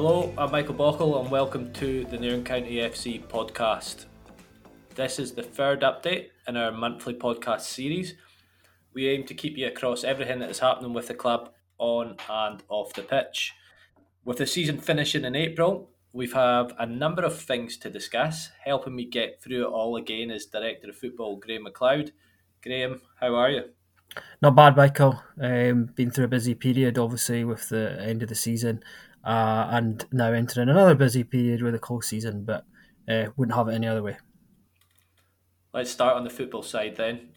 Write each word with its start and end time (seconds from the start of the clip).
Hello, 0.00 0.32
I'm 0.38 0.52
Michael 0.52 0.76
Bochel 0.76 1.20
and 1.20 1.28
welcome 1.28 1.72
to 1.72 2.04
the 2.04 2.16
Nairn 2.16 2.44
County 2.44 2.76
FC 2.76 3.20
podcast. 3.26 4.04
This 4.94 5.18
is 5.18 5.32
the 5.32 5.42
third 5.42 5.80
update 5.80 6.28
in 6.46 6.56
our 6.56 6.70
monthly 6.70 7.14
podcast 7.14 7.62
series. 7.62 8.14
We 8.94 9.08
aim 9.08 9.24
to 9.24 9.34
keep 9.34 9.58
you 9.58 9.66
across 9.66 10.04
everything 10.04 10.38
that 10.38 10.50
is 10.50 10.60
happening 10.60 10.92
with 10.92 11.08
the 11.08 11.14
club 11.14 11.50
on 11.78 12.14
and 12.30 12.62
off 12.68 12.92
the 12.94 13.02
pitch. 13.02 13.54
With 14.24 14.38
the 14.38 14.46
season 14.46 14.78
finishing 14.78 15.24
in 15.24 15.34
April, 15.34 15.90
we 16.12 16.28
have 16.28 16.74
a 16.78 16.86
number 16.86 17.24
of 17.24 17.36
things 17.36 17.76
to 17.78 17.90
discuss. 17.90 18.50
Helping 18.64 18.94
me 18.94 19.04
get 19.04 19.42
through 19.42 19.66
it 19.66 19.72
all 19.72 19.96
again 19.96 20.30
is 20.30 20.46
Director 20.46 20.90
of 20.90 20.96
Football 20.96 21.38
Graeme 21.38 21.64
MacLeod. 21.64 22.12
Graeme, 22.62 23.00
how 23.18 23.34
are 23.34 23.50
you? 23.50 23.64
Not 24.40 24.54
bad, 24.54 24.76
Michael. 24.76 25.22
Um, 25.40 25.86
been 25.94 26.10
through 26.10 26.26
a 26.26 26.28
busy 26.28 26.54
period, 26.54 26.98
obviously, 26.98 27.44
with 27.44 27.68
the 27.68 28.00
end 28.00 28.22
of 28.22 28.28
the 28.28 28.34
season, 28.34 28.82
uh, 29.24 29.68
and 29.70 30.06
now 30.12 30.32
entering 30.32 30.68
another 30.68 30.94
busy 30.94 31.24
period 31.24 31.62
with 31.62 31.74
a 31.74 31.78
cold 31.78 32.04
season, 32.04 32.44
but 32.44 32.64
uh, 33.08 33.26
wouldn't 33.36 33.56
have 33.56 33.68
it 33.68 33.74
any 33.74 33.86
other 33.86 34.02
way. 34.02 34.16
Let's 35.72 35.90
start 35.90 36.16
on 36.16 36.24
the 36.24 36.30
football 36.30 36.62
side 36.62 36.96
then. 36.96 37.30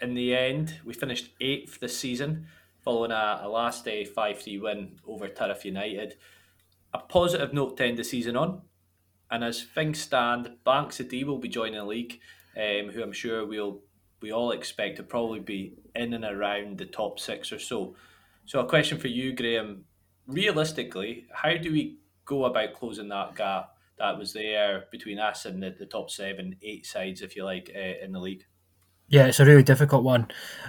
In 0.00 0.14
the 0.14 0.34
end, 0.36 0.80
we 0.84 0.92
finished 0.94 1.30
eighth 1.40 1.80
this 1.80 1.96
season, 1.96 2.46
following 2.84 3.10
a, 3.10 3.40
a 3.42 3.48
last 3.48 3.84
day 3.84 4.04
5 4.04 4.38
3 4.42 4.58
win 4.58 4.98
over 5.06 5.28
Turriff 5.28 5.64
United. 5.64 6.16
A 6.92 6.98
positive 6.98 7.52
note 7.52 7.76
to 7.76 7.84
end 7.84 7.98
the 7.98 8.04
season 8.04 8.36
on. 8.36 8.62
And 9.30 9.42
as 9.42 9.62
things 9.62 10.00
stand, 10.00 10.50
Banks 10.64 10.98
D 10.98 11.24
will 11.24 11.38
be 11.38 11.48
joining 11.48 11.74
the 11.74 11.84
league, 11.84 12.20
um, 12.56 12.90
who 12.90 13.02
I'm 13.02 13.12
sure 13.12 13.44
we'll 13.44 13.80
we 14.20 14.32
all 14.32 14.50
expect 14.50 14.96
to 14.96 15.02
probably 15.02 15.40
be 15.40 15.74
in 15.94 16.12
and 16.14 16.24
around 16.24 16.78
the 16.78 16.86
top 16.86 17.18
six 17.18 17.52
or 17.52 17.58
so. 17.58 17.94
So, 18.44 18.60
a 18.60 18.68
question 18.68 18.98
for 18.98 19.08
you, 19.08 19.34
Graeme. 19.34 19.84
Realistically, 20.26 21.26
how 21.32 21.56
do 21.56 21.70
we 21.72 21.98
go 22.24 22.44
about 22.44 22.74
closing 22.74 23.08
that 23.08 23.36
gap 23.36 23.70
that 23.98 24.18
was 24.18 24.32
there 24.32 24.84
between 24.90 25.18
us 25.18 25.44
and 25.44 25.62
the, 25.62 25.74
the 25.78 25.86
top 25.86 26.10
seven, 26.10 26.56
eight 26.62 26.84
sides, 26.84 27.22
if 27.22 27.36
you 27.36 27.44
like, 27.44 27.70
uh, 27.74 28.04
in 28.04 28.12
the 28.12 28.20
league? 28.20 28.44
Yeah, 29.08 29.26
it's 29.26 29.38
a 29.38 29.44
really 29.44 29.62
difficult 29.62 30.02
one. 30.02 30.26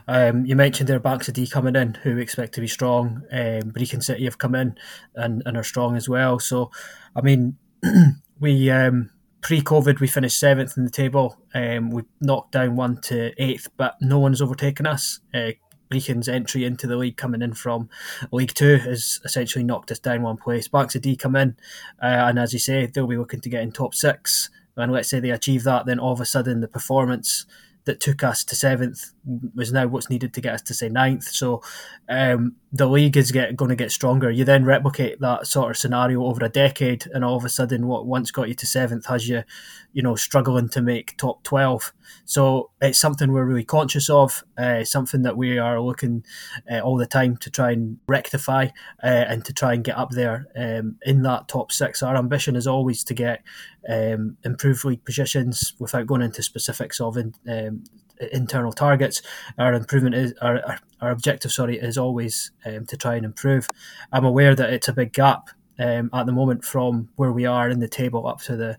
Um, 0.07 0.45
you 0.45 0.55
mentioned 0.55 0.87
there 0.87 0.97
are 0.97 0.99
Banks 0.99 1.27
o' 1.27 1.31
Dee 1.31 1.47
coming 1.47 1.75
in, 1.75 1.95
who 1.95 2.15
we 2.15 2.21
expect 2.21 2.53
to 2.53 2.61
be 2.61 2.67
strong. 2.67 3.23
Um, 3.31 3.71
Brechin 3.71 4.03
City 4.03 4.25
have 4.25 4.37
come 4.37 4.53
in 4.53 4.75
and, 5.15 5.41
and 5.45 5.57
are 5.57 5.63
strong 5.63 5.95
as 5.95 6.07
well. 6.07 6.37
So, 6.37 6.69
I 7.15 7.21
mean, 7.21 7.57
we 8.39 8.69
um, 8.69 9.09
pre-COVID 9.47 10.01
we 10.01 10.07
finished 10.07 10.39
seventh 10.39 10.75
in 10.75 10.83
the 10.83 10.91
table. 10.91 11.37
Um, 11.53 11.89
we 11.89 12.03
knocked 12.19 12.51
down 12.51 12.75
one 12.75 12.99
to 13.03 13.31
eighth, 13.41 13.69
but 13.77 13.95
no 14.01 14.19
one's 14.19 14.41
overtaken 14.41 14.85
us. 14.85 15.21
Uh, 15.33 15.51
Brechin's 15.89 16.27
entry 16.27 16.65
into 16.65 16.85
the 16.85 16.97
league 16.97 17.15
coming 17.15 17.41
in 17.41 17.53
from 17.53 17.87
League 18.33 18.53
Two 18.53 18.75
has 18.75 19.21
essentially 19.23 19.63
knocked 19.63 19.89
us 19.89 19.99
down 19.99 20.23
one 20.23 20.35
place. 20.35 20.67
Banks 20.67 20.97
o' 20.97 20.99
Dee 20.99 21.15
come 21.15 21.37
in, 21.37 21.55
uh, 22.03 22.27
and 22.27 22.37
as 22.37 22.51
you 22.51 22.59
say, 22.59 22.87
they'll 22.87 23.07
be 23.07 23.15
looking 23.15 23.39
to 23.39 23.47
get 23.47 23.63
in 23.63 23.71
top 23.71 23.95
six. 23.95 24.49
And 24.75 24.91
let's 24.91 25.09
say 25.09 25.21
they 25.21 25.29
achieve 25.29 25.63
that, 25.63 25.85
then 25.85 25.97
all 25.97 26.11
of 26.11 26.19
a 26.19 26.25
sudden 26.25 26.59
the 26.59 26.67
performance 26.67 27.45
that 27.85 28.01
took 28.01 28.23
us 28.23 28.43
to 28.43 28.53
seventh 28.53 29.13
was 29.55 29.71
now 29.71 29.87
what's 29.87 30.09
needed 30.09 30.33
to 30.33 30.41
get 30.41 30.53
us 30.53 30.61
to 30.63 30.73
say 30.73 30.89
ninth. 30.89 31.23
So 31.23 31.61
um, 32.07 32.55
the 32.71 32.87
league 32.87 33.17
is 33.17 33.31
get, 33.31 33.55
going 33.55 33.69
to 33.69 33.75
get 33.75 33.91
stronger. 33.91 34.31
You 34.31 34.45
then 34.45 34.65
replicate 34.65 35.19
that 35.19 35.47
sort 35.47 35.71
of 35.71 35.77
scenario 35.77 36.23
over 36.23 36.45
a 36.45 36.49
decade, 36.49 37.07
and 37.13 37.23
all 37.23 37.35
of 37.35 37.45
a 37.45 37.49
sudden, 37.49 37.87
what 37.87 38.05
once 38.05 38.31
got 38.31 38.47
you 38.47 38.55
to 38.55 38.65
seventh 38.65 39.05
has 39.07 39.27
you, 39.27 39.43
you 39.93 40.01
know, 40.01 40.15
struggling 40.15 40.69
to 40.69 40.81
make 40.81 41.17
top 41.17 41.43
twelve. 41.43 41.93
So 42.25 42.71
it's 42.81 42.99
something 42.99 43.31
we're 43.31 43.45
really 43.45 43.65
conscious 43.65 44.09
of, 44.09 44.43
uh, 44.57 44.83
something 44.83 45.23
that 45.23 45.37
we 45.37 45.57
are 45.57 45.81
looking 45.81 46.23
uh, 46.71 46.79
all 46.79 46.97
the 46.97 47.05
time 47.05 47.35
to 47.37 47.49
try 47.49 47.71
and 47.71 47.97
rectify 48.07 48.67
uh, 49.03 49.25
and 49.27 49.43
to 49.45 49.53
try 49.53 49.73
and 49.73 49.83
get 49.83 49.97
up 49.97 50.11
there 50.11 50.47
um, 50.55 50.95
in 51.05 51.23
that 51.23 51.47
top 51.47 51.71
six. 51.71 52.01
Our 52.01 52.15
ambition 52.15 52.55
is 52.55 52.67
always 52.67 53.03
to 53.05 53.13
get 53.13 53.43
um, 53.89 54.37
improved 54.43 54.85
league 54.85 55.03
positions 55.03 55.73
without 55.79 56.07
going 56.07 56.21
into 56.21 56.43
specifics 56.43 57.01
of 57.01 57.17
um, 57.17 57.83
internal 58.31 58.71
targets. 58.71 59.21
Our 59.57 59.73
improvement 59.73 60.15
is 60.15 60.33
our, 60.41 60.59
our, 60.65 60.79
our 61.01 61.11
objective. 61.11 61.51
Sorry, 61.51 61.77
is 61.77 61.97
always 61.97 62.51
um, 62.65 62.85
to 62.85 62.97
try 62.97 63.15
and 63.15 63.25
improve. 63.25 63.69
I'm 64.11 64.25
aware 64.25 64.55
that 64.55 64.73
it's 64.73 64.87
a 64.87 64.93
big 64.93 65.13
gap 65.13 65.49
um, 65.79 66.09
at 66.13 66.25
the 66.25 66.31
moment 66.31 66.63
from 66.63 67.09
where 67.15 67.31
we 67.31 67.45
are 67.45 67.69
in 67.69 67.79
the 67.79 67.87
table 67.87 68.27
up 68.27 68.41
to 68.43 68.55
the 68.55 68.77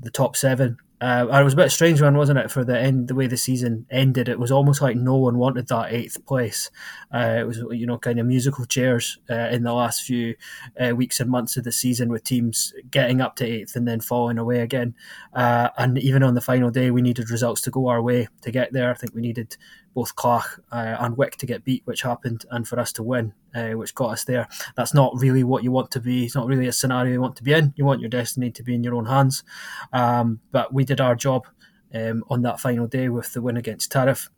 the 0.00 0.10
top 0.10 0.36
seven. 0.36 0.78
Uh, 1.00 1.28
it 1.30 1.44
was 1.44 1.52
a 1.52 1.56
bit 1.56 1.70
strange 1.70 2.02
one, 2.02 2.16
wasn't 2.16 2.38
it? 2.38 2.50
For 2.50 2.64
the 2.64 2.78
end, 2.78 3.06
the 3.06 3.14
way 3.14 3.28
the 3.28 3.36
season 3.36 3.86
ended, 3.90 4.28
it 4.28 4.38
was 4.38 4.50
almost 4.50 4.82
like 4.82 4.96
no 4.96 5.16
one 5.16 5.38
wanted 5.38 5.68
that 5.68 5.92
eighth 5.92 6.24
place. 6.26 6.70
Uh, 7.14 7.36
it 7.38 7.46
was, 7.46 7.58
you 7.70 7.86
know, 7.86 7.98
kind 7.98 8.18
of 8.18 8.26
musical 8.26 8.64
chairs 8.64 9.18
uh, 9.30 9.48
in 9.50 9.62
the 9.62 9.72
last 9.72 10.02
few 10.02 10.34
uh, 10.80 10.94
weeks 10.96 11.20
and 11.20 11.30
months 11.30 11.56
of 11.56 11.62
the 11.62 11.70
season, 11.70 12.08
with 12.08 12.24
teams 12.24 12.74
getting 12.90 13.20
up 13.20 13.36
to 13.36 13.46
eighth 13.46 13.76
and 13.76 13.86
then 13.86 14.00
falling 14.00 14.38
away 14.38 14.60
again. 14.60 14.94
Uh, 15.32 15.68
and 15.78 15.98
even 15.98 16.24
on 16.24 16.34
the 16.34 16.40
final 16.40 16.70
day, 16.70 16.90
we 16.90 17.02
needed 17.02 17.30
results 17.30 17.60
to 17.60 17.70
go 17.70 17.86
our 17.86 18.02
way 18.02 18.26
to 18.42 18.50
get 18.50 18.72
there. 18.72 18.90
I 18.90 18.94
think 18.94 19.14
we 19.14 19.20
needed 19.20 19.56
both 19.94 20.16
Clach 20.16 20.60
uh, 20.72 20.96
and 20.98 21.16
Wick 21.16 21.36
to 21.36 21.46
get 21.46 21.64
beat, 21.64 21.82
which 21.84 22.02
happened, 22.02 22.44
and 22.50 22.66
for 22.66 22.78
us 22.78 22.92
to 22.92 23.02
win, 23.02 23.34
uh, 23.58 23.76
which 23.76 23.94
got 23.94 24.10
us 24.10 24.24
there. 24.24 24.48
That's 24.76 24.94
not 24.94 25.12
really 25.16 25.44
what 25.44 25.64
you 25.64 25.72
want 25.72 25.90
to 25.92 26.00
be. 26.00 26.24
It's 26.24 26.34
not 26.34 26.46
really 26.46 26.66
a 26.66 26.72
scenario 26.72 27.12
you 27.12 27.20
want 27.20 27.36
to 27.36 27.42
be 27.42 27.52
in. 27.52 27.74
You 27.76 27.84
want 27.84 28.00
your 28.00 28.10
destiny 28.10 28.50
to 28.52 28.62
be 28.62 28.74
in 28.74 28.84
your 28.84 28.94
own 28.94 29.06
hands. 29.06 29.42
Um, 29.92 30.40
but 30.52 30.72
we 30.72 30.84
did 30.84 31.00
our 31.00 31.14
job 31.14 31.46
um, 31.94 32.24
on 32.28 32.42
that 32.42 32.60
final 32.60 32.86
day 32.86 33.08
with 33.08 33.32
the 33.32 33.42
win 33.42 33.56
against 33.56 33.92
Turriff. 33.92 34.28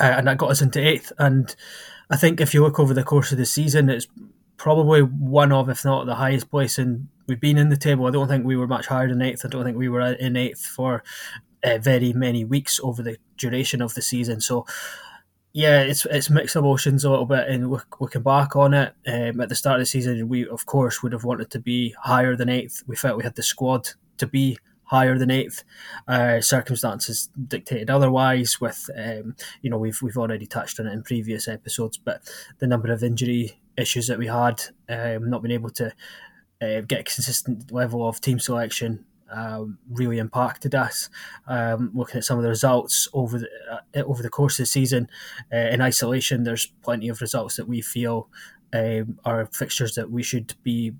Uh, 0.00 0.14
and 0.16 0.26
that 0.26 0.38
got 0.38 0.50
us 0.50 0.62
into 0.62 0.80
eighth. 0.80 1.12
And 1.18 1.54
I 2.10 2.16
think 2.16 2.40
if 2.40 2.54
you 2.54 2.62
look 2.62 2.78
over 2.78 2.94
the 2.94 3.04
course 3.04 3.32
of 3.32 3.38
the 3.38 3.46
season, 3.46 3.90
it's 3.90 4.08
probably 4.56 5.02
one 5.02 5.52
of, 5.52 5.68
if 5.68 5.84
not 5.84 6.06
the 6.06 6.14
highest 6.14 6.50
place 6.50 6.78
in 6.78 7.08
we've 7.28 7.40
been 7.40 7.58
in 7.58 7.68
the 7.68 7.76
table. 7.76 8.06
I 8.06 8.10
don't 8.10 8.28
think 8.28 8.44
we 8.44 8.56
were 8.56 8.66
much 8.66 8.86
higher 8.86 9.08
than 9.08 9.22
eighth. 9.22 9.44
I 9.44 9.48
don't 9.48 9.64
think 9.64 9.76
we 9.76 9.88
were 9.88 10.00
in 10.00 10.36
eighth 10.36 10.64
for 10.64 11.02
uh, 11.64 11.78
very 11.78 12.12
many 12.12 12.44
weeks 12.44 12.80
over 12.82 13.02
the 13.02 13.16
duration 13.36 13.82
of 13.82 13.94
the 13.94 14.02
season. 14.02 14.40
So 14.40 14.66
yeah, 15.52 15.82
it's 15.82 16.06
it's 16.06 16.30
mixed 16.30 16.56
emotions 16.56 17.04
a 17.04 17.10
little 17.10 17.26
bit, 17.26 17.48
and 17.48 17.70
looking 18.00 18.22
back 18.22 18.56
on 18.56 18.72
it, 18.72 18.94
um, 19.06 19.40
at 19.40 19.48
the 19.48 19.54
start 19.54 19.76
of 19.76 19.82
the 19.82 19.86
season, 19.86 20.28
we 20.28 20.48
of 20.48 20.64
course 20.64 21.02
would 21.02 21.12
have 21.12 21.24
wanted 21.24 21.50
to 21.50 21.58
be 21.58 21.94
higher 22.00 22.34
than 22.36 22.48
eighth. 22.48 22.82
We 22.86 22.96
felt 22.96 23.18
we 23.18 23.24
had 23.24 23.34
the 23.34 23.42
squad 23.42 23.90
to 24.18 24.26
be 24.26 24.58
higher 24.84 25.18
than 25.18 25.30
eighth. 25.30 25.62
Uh, 26.08 26.40
circumstances 26.40 27.28
dictated 27.48 27.90
otherwise. 27.90 28.60
With 28.62 28.88
um, 28.96 29.36
you 29.60 29.68
know, 29.68 29.78
we've 29.78 30.00
we've 30.00 30.16
already 30.16 30.46
touched 30.46 30.80
on 30.80 30.86
it 30.86 30.92
in 30.92 31.02
previous 31.02 31.46
episodes, 31.48 31.98
but 31.98 32.22
the 32.58 32.66
number 32.66 32.90
of 32.90 33.02
injury 33.02 33.60
issues 33.76 34.06
that 34.06 34.18
we 34.18 34.28
had, 34.28 34.62
um, 34.88 35.28
not 35.28 35.42
being 35.42 35.52
able 35.52 35.70
to 35.70 35.92
uh, 36.62 36.80
get 36.80 37.00
a 37.00 37.04
consistent 37.04 37.70
level 37.70 38.08
of 38.08 38.22
team 38.22 38.38
selection 38.38 39.04
um, 39.32 39.78
really 39.90 40.18
impacted 40.18 40.74
us. 40.74 41.08
Um, 41.46 41.90
looking 41.94 42.18
at 42.18 42.24
some 42.24 42.38
of 42.38 42.42
the 42.42 42.50
results 42.50 43.08
over 43.12 43.38
the 43.38 43.48
uh, 43.70 44.02
over 44.02 44.22
the 44.22 44.30
course 44.30 44.58
of 44.58 44.64
the 44.64 44.66
season, 44.66 45.08
uh, 45.52 45.56
in 45.56 45.80
isolation, 45.80 46.44
there's 46.44 46.66
plenty 46.82 47.08
of 47.08 47.20
results 47.20 47.56
that 47.56 47.68
we 47.68 47.80
feel 47.80 48.28
um, 48.72 49.18
are 49.24 49.46
fixtures 49.46 49.94
that 49.94 50.10
we 50.10 50.22
should 50.22 50.54
be 50.62 50.92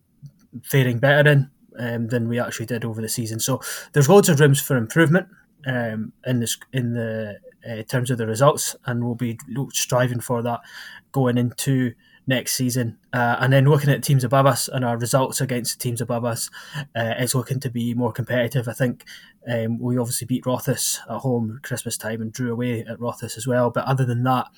faring 0.64 0.98
better 0.98 1.30
in 1.30 1.50
um, 1.78 2.08
than 2.08 2.28
we 2.28 2.38
actually 2.38 2.66
did 2.66 2.84
over 2.84 3.00
the 3.00 3.08
season. 3.08 3.40
So 3.40 3.60
there's 3.92 4.08
loads 4.08 4.28
of 4.28 4.40
rooms 4.40 4.60
for 4.60 4.76
improvement 4.76 5.28
um, 5.66 6.12
in 6.26 6.40
this 6.40 6.58
in 6.72 6.92
the 6.92 7.38
uh, 7.68 7.82
terms 7.82 8.10
of 8.10 8.18
the 8.18 8.26
results, 8.26 8.76
and 8.86 9.04
we'll 9.04 9.14
be 9.14 9.38
striving 9.72 10.20
for 10.20 10.42
that 10.42 10.60
going 11.12 11.38
into 11.38 11.94
next 12.26 12.52
season. 12.52 12.98
Uh, 13.12 13.36
and 13.40 13.52
then 13.52 13.64
looking 13.64 13.90
at 13.90 14.02
teams 14.02 14.24
above 14.24 14.46
us 14.46 14.68
and 14.68 14.84
our 14.84 14.96
results 14.96 15.40
against 15.40 15.78
the 15.78 15.82
teams 15.82 16.00
above 16.00 16.24
us, 16.24 16.50
uh, 16.78 17.14
it's 17.18 17.34
looking 17.34 17.60
to 17.60 17.70
be 17.70 17.94
more 17.94 18.12
competitive. 18.12 18.68
I 18.68 18.72
think 18.72 19.04
um, 19.48 19.78
we 19.78 19.98
obviously 19.98 20.26
beat 20.26 20.46
Rothes 20.46 21.00
at 21.10 21.18
home 21.18 21.58
Christmas 21.62 21.96
time 21.96 22.20
and 22.20 22.32
drew 22.32 22.52
away 22.52 22.84
at 22.84 23.00
Rothes 23.00 23.36
as 23.36 23.46
well. 23.46 23.70
But 23.70 23.84
other 23.84 24.04
than 24.04 24.22
that, 24.24 24.48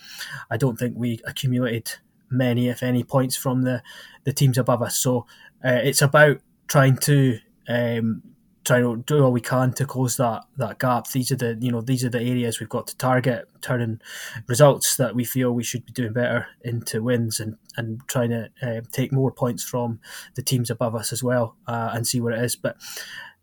I 0.51 0.57
don't 0.57 0.79
think 0.79 0.95
we 0.97 1.21
accumulated 1.27 1.93
many, 2.31 2.69
if 2.69 2.83
any, 2.83 3.03
points 3.03 3.37
from 3.37 3.63
the, 3.63 3.83
the 4.25 4.33
teams 4.33 4.59
above 4.59 4.83
us. 4.83 4.97
So 4.97 5.27
uh, 5.65 5.81
it's 5.83 6.03
about 6.03 6.41
trying 6.67 6.97
to 6.99 7.39
um, 7.69 8.23
try 8.65 8.81
to 8.81 8.97
do 9.07 9.23
all 9.23 9.33
we 9.33 9.41
can 9.41 9.73
to 9.75 9.87
close 9.87 10.17
that 10.17 10.45
that 10.57 10.79
gap. 10.79 11.09
These 11.11 11.33
are 11.33 11.37
the 11.37 11.59
you 11.61 11.71
know 11.71 11.81
these 11.81 12.05
are 12.05 12.09
the 12.09 12.21
areas 12.21 12.61
we've 12.61 12.69
got 12.69 12.87
to 12.89 12.97
target, 12.97 13.49
turning 13.61 14.01
results 14.47 14.97
that 14.97 15.15
we 15.15 15.25
feel 15.25 15.53
we 15.53 15.65
should 15.65 15.85
be 15.87 15.93
doing 15.93 16.13
better 16.13 16.47
into 16.63 17.03
wins, 17.03 17.41
and 17.41 17.57
and 17.77 18.01
trying 18.09 18.31
to 18.31 18.51
uh, 18.63 18.81
take 18.93 19.13
more 19.13 19.31
points 19.31 19.63
from 19.63 20.01
the 20.35 20.43
teams 20.43 20.71
above 20.71 20.95
us 20.95 21.13
as 21.13 21.23
well, 21.23 21.57
uh, 21.67 21.91
and 21.93 22.07
see 22.07 22.21
where 22.21 22.33
it 22.33 22.43
is. 22.43 22.57
But 22.57 22.77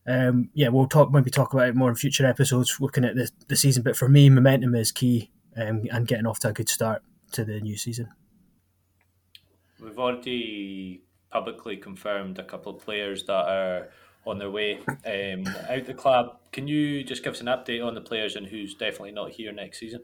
um, 0.07 0.49
yeah, 0.53 0.69
we'll 0.69 0.87
talk 0.87 1.11
maybe 1.11 1.31
talk 1.31 1.53
about 1.53 1.69
it 1.69 1.75
more 1.75 1.89
in 1.89 1.95
future 1.95 2.25
episodes, 2.25 2.77
looking 2.79 3.05
at 3.05 3.15
the 3.15 3.29
the 3.47 3.55
season. 3.55 3.83
But 3.83 3.95
for 3.95 4.09
me, 4.09 4.29
momentum 4.29 4.75
is 4.75 4.91
key, 4.91 5.31
um, 5.55 5.83
and 5.91 6.07
getting 6.07 6.25
off 6.25 6.39
to 6.39 6.49
a 6.49 6.53
good 6.53 6.69
start 6.69 7.03
to 7.33 7.45
the 7.45 7.61
new 7.61 7.77
season. 7.77 8.09
We've 9.79 9.97
already 9.97 11.03
publicly 11.31 11.77
confirmed 11.77 12.37
a 12.39 12.43
couple 12.43 12.75
of 12.75 12.83
players 12.83 13.23
that 13.25 13.47
are 13.47 13.89
on 14.25 14.37
their 14.37 14.51
way 14.51 14.79
um, 15.05 15.47
out 15.69 15.85
the 15.85 15.93
club. 15.93 16.37
Can 16.51 16.67
you 16.67 17.03
just 17.03 17.23
give 17.23 17.33
us 17.33 17.41
an 17.41 17.47
update 17.47 17.85
on 17.85 17.95
the 17.95 18.01
players 18.01 18.35
and 18.35 18.47
who's 18.47 18.73
definitely 18.73 19.11
not 19.11 19.31
here 19.31 19.51
next 19.51 19.79
season? 19.79 20.01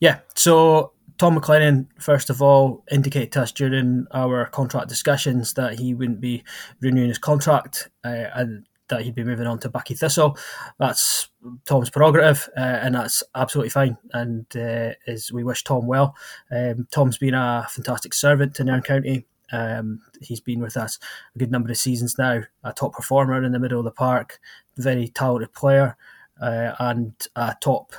Yeah, 0.00 0.20
so 0.34 0.92
Tom 1.18 1.38
McLennan, 1.38 1.86
first 1.98 2.30
of 2.30 2.42
all, 2.42 2.84
indicated 2.90 3.32
to 3.32 3.42
us 3.42 3.52
during 3.52 4.06
our 4.12 4.46
contract 4.46 4.88
discussions 4.88 5.54
that 5.54 5.78
he 5.78 5.94
wouldn't 5.94 6.20
be 6.20 6.42
renewing 6.80 7.08
his 7.08 7.18
contract 7.18 7.90
uh, 8.04 8.26
and 8.34 8.66
that 8.88 9.02
he'd 9.02 9.14
be 9.14 9.24
moving 9.24 9.46
on 9.46 9.58
to 9.60 9.70
Buckie 9.70 9.98
Thistle. 9.98 10.36
That's 10.78 11.28
Tom's 11.64 11.90
prerogative, 11.90 12.48
uh, 12.56 12.60
and 12.60 12.94
that's 12.94 13.22
absolutely 13.34 13.70
fine. 13.70 13.96
And 14.12 14.46
uh, 14.56 14.92
is 15.06 15.32
we 15.32 15.44
wish 15.44 15.64
Tom 15.64 15.86
well. 15.86 16.14
Um, 16.50 16.86
Tom's 16.90 17.18
been 17.18 17.34
a 17.34 17.66
fantastic 17.70 18.12
servant 18.12 18.54
to 18.56 18.64
Nairn 18.64 18.82
County. 18.82 19.26
Um, 19.52 20.00
he's 20.20 20.40
been 20.40 20.60
with 20.60 20.76
us 20.76 20.98
a 21.34 21.38
good 21.38 21.50
number 21.50 21.70
of 21.70 21.76
seasons 21.76 22.16
now. 22.18 22.42
A 22.64 22.72
top 22.72 22.94
performer 22.94 23.42
in 23.42 23.52
the 23.52 23.58
middle 23.58 23.78
of 23.78 23.84
the 23.84 23.90
park, 23.90 24.40
very 24.76 25.08
talented 25.08 25.52
player, 25.52 25.96
uh, 26.40 26.72
and 26.78 27.14
a 27.36 27.54
top 27.60 27.92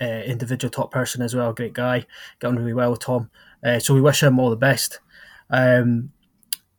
uh, 0.00 0.04
individual, 0.04 0.70
top 0.70 0.90
person 0.90 1.22
as 1.22 1.34
well. 1.34 1.52
Great 1.52 1.72
guy, 1.72 2.06
getting 2.40 2.56
really 2.56 2.74
well 2.74 2.90
with 2.90 3.00
Tom. 3.00 3.30
Uh, 3.64 3.78
so 3.78 3.94
we 3.94 4.00
wish 4.00 4.22
him 4.22 4.38
all 4.38 4.50
the 4.50 4.56
best. 4.56 5.00
Um, 5.50 6.12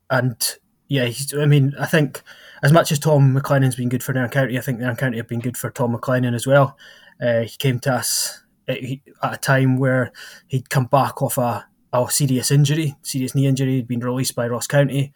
and 0.10 0.58
yeah, 0.88 1.10
I 1.40 1.46
mean, 1.46 1.74
I 1.80 1.86
think 1.86 2.22
as 2.64 2.72
much 2.72 2.92
as 2.92 3.00
Tom 3.00 3.36
McLennan's 3.36 3.76
been 3.76 3.90
good 3.90 4.04
for 4.04 4.14
Nairn 4.14 4.30
County, 4.30 4.58
I 4.58 4.62
think 4.62 4.80
Nairn 4.80 4.96
County 4.96 5.18
have 5.18 5.28
been 5.28 5.40
good 5.40 5.58
for 5.58 5.70
Tom 5.70 5.96
McLennan 5.96 6.36
as 6.36 6.46
well. 6.46 6.78
Uh, 7.22 7.42
he 7.42 7.56
came 7.58 7.80
to 7.80 7.94
us 7.94 8.44
at, 8.68 8.80
at, 9.24 9.34
a 9.34 9.38
time 9.38 9.78
where 9.78 10.12
he'd 10.48 10.70
come 10.70 10.86
back 10.86 11.22
off 11.22 11.38
a, 11.38 11.66
a 11.94 12.08
serious 12.10 12.52
injury, 12.52 12.96
serious 13.02 13.36
knee 13.36 13.48
injury. 13.48 13.76
He'd 13.76 13.88
been 13.88 14.00
released 14.00 14.36
by 14.36 14.48
Ross 14.48 14.68
County. 14.68 15.14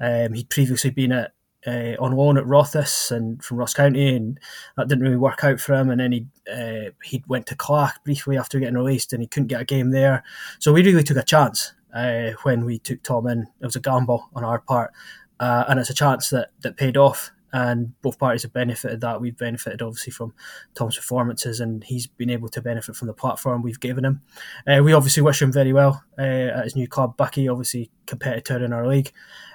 Um, 0.00 0.32
he'd 0.32 0.48
previously 0.48 0.90
been 0.90 1.12
at 1.12 1.32
uh, 1.66 1.94
on 1.98 2.12
loan 2.12 2.36
at 2.36 2.46
Rothes 2.46 3.10
and 3.10 3.42
from 3.42 3.58
Ross 3.58 3.74
County, 3.74 4.14
and 4.14 4.38
that 4.76 4.88
didn't 4.88 5.04
really 5.04 5.16
work 5.16 5.44
out 5.44 5.60
for 5.60 5.74
him. 5.74 5.90
And 5.90 6.00
then 6.00 6.12
he 6.12 6.26
uh, 6.52 6.90
he 7.02 7.22
went 7.26 7.46
to 7.46 7.56
Clach 7.56 8.02
briefly 8.04 8.36
after 8.36 8.58
getting 8.58 8.74
released, 8.76 9.12
and 9.12 9.22
he 9.22 9.28
couldn't 9.28 9.48
get 9.48 9.60
a 9.60 9.64
game 9.64 9.90
there. 9.90 10.22
So 10.58 10.72
we 10.72 10.82
really 10.82 11.02
took 11.02 11.16
a 11.16 11.22
chance 11.22 11.72
uh, 11.94 12.30
when 12.42 12.64
we 12.64 12.78
took 12.78 13.02
Tom 13.02 13.26
in. 13.26 13.42
It 13.60 13.64
was 13.64 13.76
a 13.76 13.80
gamble 13.80 14.28
on 14.34 14.44
our 14.44 14.60
part, 14.60 14.92
uh, 15.40 15.64
and 15.68 15.80
it's 15.80 15.90
a 15.90 15.94
chance 15.94 16.30
that 16.30 16.50
that 16.62 16.76
paid 16.76 16.96
off. 16.96 17.30
And 17.54 17.94
both 18.02 18.18
parties 18.18 18.42
have 18.42 18.52
benefited 18.52 19.00
that. 19.02 19.20
We've 19.20 19.36
benefited 19.36 19.80
obviously 19.80 20.10
from 20.10 20.34
Tom's 20.74 20.96
performances, 20.96 21.60
and 21.60 21.84
he's 21.84 22.08
been 22.08 22.30
able 22.30 22.48
to 22.48 22.60
benefit 22.60 22.96
from 22.96 23.06
the 23.06 23.14
platform 23.14 23.62
we've 23.62 23.78
given 23.78 24.04
him. 24.04 24.22
Uh, 24.66 24.82
we 24.82 24.92
obviously 24.92 25.22
wish 25.22 25.40
him 25.40 25.52
very 25.52 25.72
well 25.72 26.02
uh, 26.18 26.22
at 26.22 26.64
his 26.64 26.74
new 26.74 26.88
club, 26.88 27.16
Buckie, 27.16 27.48
obviously 27.48 27.92
competitor 28.06 28.64
in 28.64 28.72
our 28.72 28.88
league. 28.88 29.12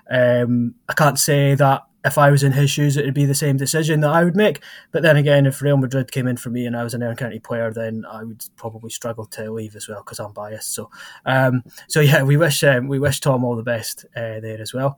Um, 0.09 0.75
I 0.87 0.93
can't 0.93 1.19
say 1.19 1.55
that 1.55 1.83
if 2.05 2.17
I 2.17 2.31
was 2.31 2.43
in 2.43 2.53
his 2.53 2.71
shoes, 2.71 2.95
it 2.95 3.03
would 3.03 3.13
be 3.13 3.25
the 3.25 3.35
same 3.35 3.57
decision 3.57 3.99
that 4.01 4.11
I 4.11 4.23
would 4.23 4.35
make. 4.35 4.63
But 4.91 5.03
then 5.03 5.17
again, 5.17 5.45
if 5.45 5.61
Real 5.61 5.75
Madrid 5.75 6.11
came 6.11 6.27
in 6.27 6.37
for 6.37 6.49
me 6.49 6.65
and 6.65 6.75
I 6.75 6.83
was 6.83 6.93
an 6.93 7.01
Nairn 7.01 7.17
County 7.17 7.39
player, 7.39 7.71
then 7.73 8.05
I 8.09 8.23
would 8.23 8.43
probably 8.55 8.89
struggle 8.89 9.25
to 9.25 9.51
leave 9.51 9.75
as 9.75 9.89
well 9.89 10.01
because 10.01 10.19
I'm 10.19 10.31
biased. 10.31 10.73
So, 10.73 10.89
um, 11.25 11.63
so 11.89 11.99
yeah, 11.99 12.23
we 12.23 12.37
wish 12.37 12.63
um, 12.63 12.87
we 12.87 12.99
wish 12.99 13.19
Tom 13.19 13.43
all 13.43 13.57
the 13.57 13.63
best 13.63 14.05
uh, 14.15 14.39
there 14.39 14.61
as 14.61 14.73
well. 14.73 14.97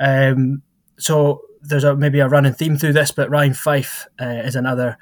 Um, 0.00 0.62
so 0.98 1.42
there's 1.62 1.84
a, 1.84 1.96
maybe 1.96 2.20
a 2.20 2.28
running 2.28 2.52
theme 2.52 2.76
through 2.76 2.92
this, 2.92 3.10
but 3.10 3.30
Ryan 3.30 3.54
Fife 3.54 4.06
uh, 4.20 4.42
is 4.44 4.56
another 4.56 4.98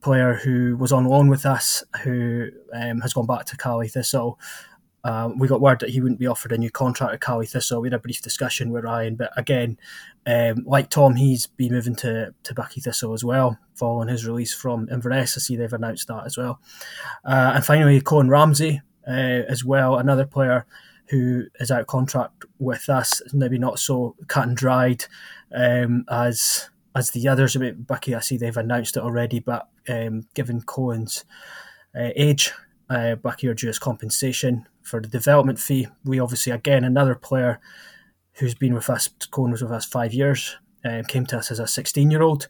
player 0.00 0.34
who 0.34 0.76
was 0.76 0.92
on 0.92 1.04
loan 1.04 1.28
with 1.28 1.44
us, 1.44 1.84
who 2.02 2.48
um, 2.72 3.00
has 3.00 3.12
gone 3.12 3.26
back 3.26 3.44
to 3.46 3.56
Caley 3.56 3.88
Thistle. 3.88 4.38
Um, 5.02 5.38
we 5.38 5.48
got 5.48 5.62
word 5.62 5.80
that 5.80 5.90
he 5.90 6.00
wouldn't 6.00 6.20
be 6.20 6.26
offered 6.26 6.52
a 6.52 6.58
new 6.58 6.70
contract 6.70 7.14
at 7.14 7.20
Caley 7.20 7.46
Thistle. 7.46 7.80
We 7.80 7.86
had 7.86 7.94
a 7.94 7.98
brief 7.98 8.20
discussion 8.20 8.70
with 8.70 8.84
Ryan, 8.84 9.16
but 9.16 9.30
again, 9.36 9.78
um, 10.26 10.64
like 10.66 10.90
Tom, 10.90 11.16
he's 11.16 11.46
been 11.46 11.72
moving 11.72 11.96
to, 11.96 12.34
to 12.42 12.54
Buckie 12.54 12.82
Thistle 12.82 13.14
as 13.14 13.24
well, 13.24 13.58
following 13.74 14.08
his 14.08 14.26
release 14.26 14.52
from 14.52 14.88
Inverness. 14.90 15.36
I 15.36 15.40
see 15.40 15.56
they've 15.56 15.72
announced 15.72 16.08
that 16.08 16.26
as 16.26 16.36
well. 16.36 16.60
Uh, 17.24 17.52
and 17.54 17.64
finally, 17.64 18.00
Cohen 18.00 18.28
Ramsey 18.28 18.82
uh, 19.06 19.10
as 19.10 19.64
well, 19.64 19.96
another 19.96 20.26
player 20.26 20.66
who 21.10 21.44
is 21.58 21.70
out 21.70 21.88
contract 21.88 22.44
with 22.58 22.88
us, 22.88 23.20
maybe 23.32 23.58
not 23.58 23.78
so 23.78 24.14
cut 24.28 24.46
and 24.46 24.56
dried 24.56 25.04
um, 25.54 26.04
as 26.08 26.70
as 26.94 27.10
the 27.10 27.28
others. 27.28 27.56
I 27.56 27.60
mean, 27.60 27.84
Buckie, 27.88 28.16
I 28.16 28.20
see 28.20 28.36
they've 28.36 28.56
announced 28.56 28.96
it 28.96 29.02
already, 29.02 29.40
but 29.40 29.68
um, 29.88 30.26
given 30.34 30.62
Cohen's 30.62 31.24
uh, 31.96 32.10
age, 32.16 32.52
uh, 32.88 33.16
Buckie 33.16 33.48
are 33.48 33.54
due 33.54 33.68
as 33.68 33.78
compensation 33.78 34.66
for 34.82 35.00
the 35.00 35.08
development 35.08 35.58
fee. 35.58 35.88
We 36.04 36.20
obviously, 36.20 36.52
again, 36.52 36.84
another 36.84 37.14
player 37.14 37.60
who's 38.34 38.54
been 38.54 38.74
with 38.74 38.90
us, 38.90 39.08
Cohen 39.30 39.52
was 39.52 39.62
with 39.62 39.72
us 39.72 39.84
five 39.84 40.12
years, 40.12 40.56
um, 40.84 41.04
came 41.04 41.26
to 41.26 41.38
us 41.38 41.50
as 41.50 41.58
a 41.58 41.66
16 41.66 42.10
year 42.10 42.22
old. 42.22 42.48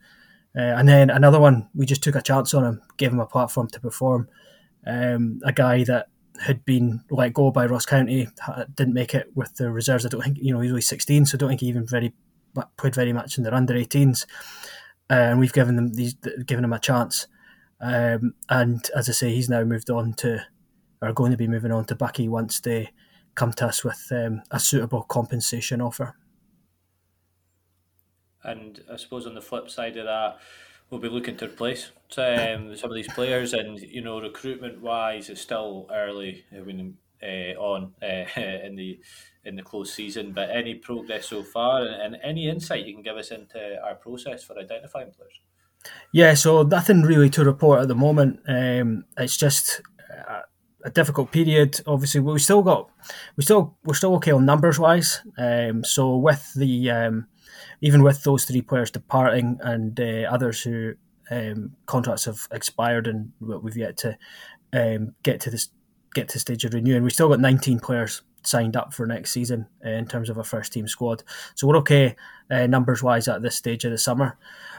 Uh, 0.56 0.60
and 0.60 0.88
then 0.88 1.10
another 1.10 1.38
one, 1.38 1.68
we 1.74 1.86
just 1.86 2.02
took 2.02 2.14
a 2.14 2.22
chance 2.22 2.54
on 2.54 2.64
him, 2.64 2.82
gave 2.96 3.12
him 3.12 3.20
a 3.20 3.26
platform 3.26 3.68
to 3.68 3.80
perform. 3.80 4.28
Um, 4.86 5.40
a 5.44 5.52
guy 5.52 5.84
that 5.84 6.08
had 6.40 6.64
been 6.64 7.02
let 7.10 7.34
go 7.34 7.50
by 7.50 7.66
Ross 7.66 7.87
County, 7.87 8.28
didn't 8.75 8.94
make 8.94 9.14
it 9.14 9.31
with 9.34 9.54
the 9.56 9.70
reserves. 9.70 10.06
I 10.06 10.08
don't 10.08 10.22
think, 10.22 10.38
you 10.40 10.52
know, 10.52 10.60
he's 10.60 10.70
only 10.70 10.82
16, 10.82 11.26
so 11.26 11.37
I 11.37 11.38
don't 11.38 11.48
think 11.50 11.60
he 11.60 11.69
even 11.69 11.87
very 11.87 12.14
played 12.76 12.94
very 12.94 13.12
much 13.12 13.37
in 13.37 13.44
their 13.44 13.54
under 13.54 13.75
18s. 13.75 14.26
Uh, 15.10 15.14
and 15.14 15.40
we've 15.40 15.52
given 15.52 15.76
them 15.76 15.94
these, 15.94 16.14
given 16.46 16.64
him 16.64 16.72
a 16.72 16.78
chance. 16.78 17.26
Um, 17.81 18.34
and 18.48 18.88
as 18.94 19.08
I 19.08 19.12
say, 19.12 19.34
he's 19.34 19.48
now 19.48 19.64
moved 19.64 19.90
on 19.90 20.14
to, 20.14 20.44
are 21.02 21.12
going 21.12 21.31
to 21.31 21.37
be 21.37 21.48
moving 21.48 21.72
on 21.72 21.84
to 21.87 21.94
Buckie 21.94 22.28
once 22.28 22.60
they 22.60 22.90
come 23.34 23.52
to 23.54 23.66
us 23.66 23.84
with 23.84 24.06
um, 24.10 24.42
a 24.50 24.60
suitable 24.60 25.02
compensation 25.02 25.81
offer. 25.81 26.14
And 28.42 28.82
I 28.90 28.96
suppose 28.96 29.26
on 29.26 29.34
the 29.34 29.40
flip 29.40 29.69
side 29.69 29.96
of 29.96 30.06
that, 30.06 30.38
we'll 30.90 31.00
be 31.00 31.08
looking 31.08 31.37
to 31.37 31.46
replace 31.46 31.90
um, 32.19 32.76
some 32.76 32.90
of 32.90 32.96
these 32.96 33.12
players. 33.12 33.52
And 33.52 33.81
you 33.81 34.02
know, 34.02 34.20
recruitment 34.20 34.81
wise, 34.81 35.31
it's 35.31 35.40
still 35.40 35.88
early. 35.92 36.44
I 36.52 36.60
mean, 36.60 36.96
uh, 37.22 37.54
on 37.58 37.92
uh, 38.02 38.25
in 38.40 38.76
the 38.76 39.00
in 39.44 39.56
the 39.56 39.62
close 39.62 39.92
season. 39.92 40.32
But 40.32 40.50
any 40.50 40.75
progress 40.75 41.28
so 41.28 41.42
far, 41.42 41.82
and, 41.82 42.14
and 42.14 42.16
any 42.22 42.48
insight 42.48 42.87
you 42.87 42.94
can 42.94 43.02
give 43.02 43.16
us 43.16 43.31
into 43.31 43.78
our 43.82 43.94
process 43.94 44.44
for 44.44 44.58
identifying 44.58 45.12
players. 45.12 45.40
Yeah, 46.12 46.34
so 46.34 46.62
nothing 46.62 47.02
really 47.02 47.31
to 47.31 47.44
report 47.44 47.81
at 47.81 47.88
the 47.88 47.94
moment. 47.94 48.40
Um, 48.46 49.04
it's 49.16 49.37
just 49.37 49.81
a, 50.10 50.42
a, 50.84 50.90
difficult 50.90 51.32
period. 51.32 51.81
Obviously, 51.87 52.20
we 52.20 52.38
still 52.38 52.62
got 52.62 52.90
we 53.37 53.44
still 53.44 53.78
we're 53.84 53.94
still 53.94 54.14
okay 54.16 54.32
on 54.32 54.44
numbers 54.44 54.78
wise. 54.78 55.22
Um, 55.38 55.84
so 55.84 56.16
with 56.16 56.52
the 56.54 56.90
um, 56.90 57.28
even 57.80 58.02
with 58.02 58.22
those 58.22 58.44
three 58.44 58.62
players 58.62 58.90
departing 58.90 59.58
and 59.62 59.98
uh, 59.98 60.28
others 60.30 60.62
who 60.62 60.94
um, 61.30 61.76
contracts 61.87 62.25
have 62.25 62.49
expired 62.50 63.06
and 63.06 63.32
we've 63.40 63.76
yet 63.76 63.96
to 63.99 64.18
um, 64.72 65.14
get 65.22 65.40
to 65.40 65.50
this 65.50 65.68
get 66.14 66.28
to 66.28 66.38
stage 66.40 66.64
of 66.64 66.75
renewing, 66.75 67.02
we 67.04 67.10
still 67.10 67.28
got 67.28 67.40
19 67.40 67.78
players 67.78 68.22
signed 68.42 68.76
up 68.76 68.92
for 68.92 69.06
next 69.06 69.32
season 69.32 69.66
uh, 69.84 69.90
in 69.90 70.06
terms 70.06 70.30
of 70.30 70.38
a 70.38 70.44
first 70.44 70.72
team 70.72 70.88
squad. 70.88 71.22
So 71.54 71.66
we're 71.66 71.76
okay 71.78 72.16
uh, 72.50 72.66
numbers 72.66 73.02
wise 73.02 73.28
at 73.28 73.42
this 73.42 73.56
stage 73.56 73.84
of 73.84 73.90
the 73.90 73.99
summer. 73.99 74.38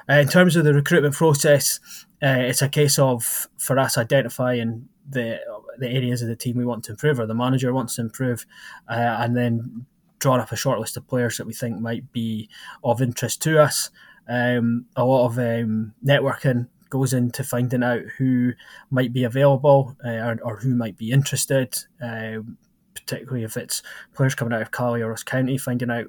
Uh, 0.09 0.15
in 0.15 0.27
terms 0.27 0.55
of 0.55 0.63
the 0.63 0.73
recruitment 0.73 1.15
process, 1.15 1.79
uh, 2.23 2.39
it's 2.39 2.61
a 2.61 2.69
case 2.69 2.99
of 2.99 3.47
for 3.57 3.79
us 3.79 3.97
identifying 3.97 4.87
the 5.09 5.39
the 5.77 5.89
areas 5.89 6.21
of 6.21 6.27
the 6.27 6.35
team 6.35 6.57
we 6.57 6.65
want 6.65 6.83
to 6.83 6.91
improve 6.91 7.19
or 7.19 7.25
the 7.25 7.33
manager 7.33 7.73
wants 7.73 7.95
to 7.95 8.01
improve, 8.01 8.45
uh, 8.89 9.17
and 9.19 9.35
then 9.35 9.85
drawing 10.21 10.39
up 10.39 10.51
a 10.51 10.55
short 10.55 10.79
list 10.79 10.95
of 10.95 11.07
players 11.07 11.37
that 11.37 11.47
we 11.47 11.53
think 11.53 11.79
might 11.79 12.11
be 12.13 12.47
of 12.83 13.01
interest 13.01 13.41
to 13.41 13.61
us. 13.61 13.89
Um, 14.29 14.85
a 14.95 15.03
lot 15.03 15.25
of 15.25 15.37
um, 15.39 15.93
networking 16.05 16.67
goes 16.89 17.11
into 17.13 17.43
finding 17.43 17.83
out 17.83 18.01
who 18.17 18.53
might 18.89 19.11
be 19.11 19.23
available 19.23 19.97
uh, 20.05 20.09
or, 20.09 20.39
or, 20.43 20.57
who 20.57 20.75
might 20.75 20.97
be 20.97 21.11
interested. 21.11 21.75
Um, 22.01 22.57
particularly 22.93 23.43
if 23.43 23.57
it's 23.57 23.81
players 24.13 24.35
coming 24.35 24.53
out 24.53 24.61
of 24.61 24.71
Caley 24.71 25.01
or 25.01 25.09
Ross 25.09 25.23
County, 25.23 25.57
finding 25.57 25.89
out 25.89 26.05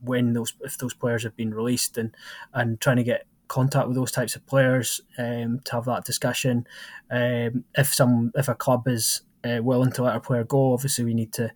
when 0.00 0.32
those 0.32 0.54
if 0.60 0.76
those 0.76 0.94
players 0.94 1.22
have 1.22 1.36
been 1.36 1.54
released 1.54 1.96
and 1.96 2.14
and 2.52 2.80
trying 2.80 2.96
to 2.96 3.04
get 3.04 3.26
contact 3.48 3.86
with 3.86 3.96
those 3.96 4.10
types 4.10 4.34
of 4.34 4.46
players 4.46 5.00
um, 5.18 5.60
to 5.64 5.72
have 5.72 5.84
that 5.84 6.04
discussion. 6.04 6.66
Um, 7.10 7.64
if 7.76 7.94
some 7.94 8.32
if 8.34 8.48
a 8.48 8.54
club 8.54 8.88
is 8.88 9.22
uh, 9.44 9.62
willing 9.62 9.92
to 9.92 10.02
let 10.02 10.16
a 10.16 10.20
player 10.20 10.44
go, 10.44 10.72
obviously 10.72 11.04
we 11.04 11.14
need 11.14 11.32
to 11.34 11.52